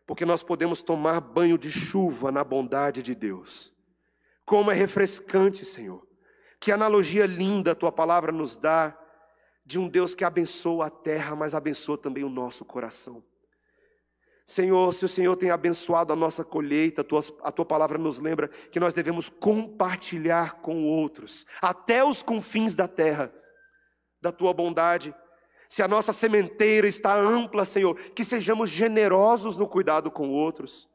porque 0.06 0.24
nós 0.24 0.42
podemos 0.42 0.82
tomar 0.82 1.20
banho 1.20 1.58
de 1.58 1.70
chuva 1.70 2.32
na 2.32 2.42
bondade 2.42 3.02
de 3.02 3.14
Deus. 3.14 3.72
Como 4.44 4.70
é 4.70 4.74
refrescante, 4.74 5.64
Senhor. 5.64 6.06
Que 6.58 6.72
analogia 6.72 7.26
linda 7.26 7.72
a 7.72 7.74
tua 7.74 7.92
palavra 7.92 8.32
nos 8.32 8.56
dá 8.56 8.98
de 9.64 9.78
um 9.78 9.88
Deus 9.88 10.14
que 10.14 10.24
abençoa 10.24 10.86
a 10.86 10.90
terra, 10.90 11.34
mas 11.34 11.54
abençoa 11.54 11.96
também 11.96 12.24
o 12.24 12.28
nosso 12.28 12.64
coração. 12.64 13.24
Senhor, 14.46 14.92
se 14.92 15.04
o 15.04 15.08
Senhor 15.08 15.34
tem 15.36 15.50
abençoado 15.50 16.12
a 16.12 16.16
nossa 16.16 16.44
colheita, 16.44 17.00
a 17.00 17.04
tua, 17.04 17.22
a 17.42 17.50
tua 17.50 17.64
palavra 17.64 17.96
nos 17.96 18.18
lembra 18.18 18.48
que 18.48 18.78
nós 18.78 18.92
devemos 18.92 19.30
compartilhar 19.30 20.60
com 20.60 20.84
outros, 20.84 21.46
até 21.62 22.04
os 22.04 22.22
confins 22.22 22.74
da 22.74 22.86
terra, 22.86 23.32
da 24.20 24.30
tua 24.30 24.52
bondade. 24.52 25.14
Se 25.68 25.82
a 25.82 25.88
nossa 25.88 26.12
sementeira 26.12 26.86
está 26.86 27.16
ampla, 27.16 27.64
Senhor, 27.64 27.94
que 27.94 28.24
sejamos 28.24 28.68
generosos 28.68 29.56
no 29.56 29.66
cuidado 29.66 30.10
com 30.10 30.28
outros. 30.30 30.88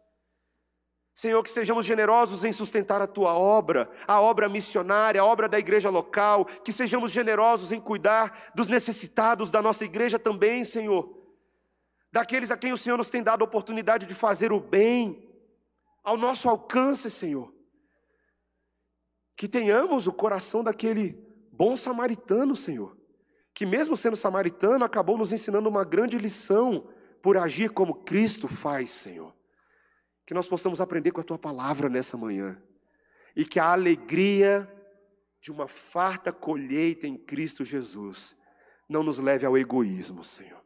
Senhor, 1.16 1.43
que 1.43 1.52
sejamos 1.52 1.86
generosos 1.86 2.45
em 2.45 2.52
sustentar 2.54 3.02
a 3.02 3.08
tua 3.08 3.34
obra, 3.34 3.89
a 4.08 4.22
obra 4.22 4.47
missionária, 4.47 5.20
a 5.20 5.26
obra 5.26 5.50
da 5.50 5.60
igreja 5.60 5.89
local, 5.89 6.45
que 6.45 6.72
sejamos 6.72 7.12
generosos 7.12 7.72
em 7.72 7.80
cuidar 7.82 8.52
dos 8.56 8.70
necessitados 8.70 9.52
da 9.52 9.62
nossa 9.62 9.84
igreja 9.84 10.18
também, 10.18 10.64
Senhor. 10.64 11.18
Daqueles 12.12 12.51
a 12.51 12.57
quem 12.57 12.74
o 12.74 12.78
Senhor 12.78 12.97
nos 12.97 13.10
tem 13.10 13.22
dado 13.22 13.41
a 13.41 13.45
oportunidade 13.45 14.05
de 14.05 14.16
fazer 14.16 14.51
o 14.51 14.60
bem, 14.60 15.28
ao 16.03 16.18
nosso 16.18 16.49
alcance, 16.49 17.10
Senhor. 17.10 17.53
Que 19.36 19.47
tenhamos 19.47 20.07
o 20.07 20.14
coração 20.14 20.64
daquele 20.64 21.18
bom 21.51 21.76
samaritano, 21.78 22.55
Senhor, 22.55 22.97
que 23.53 23.66
mesmo 23.66 23.95
sendo 23.95 24.16
samaritano, 24.16 24.84
acabou 24.84 25.18
nos 25.18 25.32
ensinando 25.32 25.70
uma 25.70 25.84
grande 25.84 26.18
lição 26.18 26.89
por 27.22 27.38
agir 27.38 27.70
como 27.72 28.03
Cristo 28.03 28.47
faz, 28.47 28.89
Senhor 28.91 29.34
que 30.30 30.34
nós 30.36 30.47
possamos 30.47 30.80
aprender 30.80 31.10
com 31.10 31.22
a 31.22 31.24
tua 31.24 31.39
palavra 31.39 31.89
nessa 31.89 32.16
manhã. 32.16 32.55
E 33.36 33.43
que 33.43 33.60
a 33.60 33.72
alegria 33.72 34.72
de 35.41 35.51
uma 35.51 35.68
farta 35.68 36.32
colheita 36.32 37.07
em 37.07 37.18
Cristo 37.18 37.66
Jesus 37.66 38.36
não 38.88 39.01
nos 39.01 39.18
leve 39.18 39.43
ao 39.43 39.57
egoísmo, 39.57 40.24
Senhor. 40.24 40.59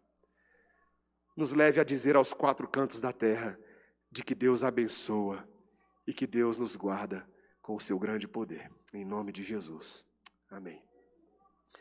Nos 1.36 1.52
leve 1.52 1.80
a 1.80 1.84
dizer 1.84 2.16
aos 2.16 2.34
quatro 2.34 2.68
cantos 2.68 3.02
da 3.02 3.12
terra 3.12 3.60
de 4.12 4.24
que 4.24 4.36
Deus 4.36 4.64
abençoa 4.64 5.48
e 6.06 6.14
que 6.14 6.28
Deus 6.28 6.58
nos 6.58 6.76
guarda 6.76 7.28
com 7.62 7.76
o 7.76 7.80
seu 7.80 7.98
grande 7.98 8.28
poder. 8.28 8.72
Em 8.94 9.04
nome 9.04 9.32
de 9.32 9.42
Jesus. 9.42 10.06
Amém. 10.50 10.93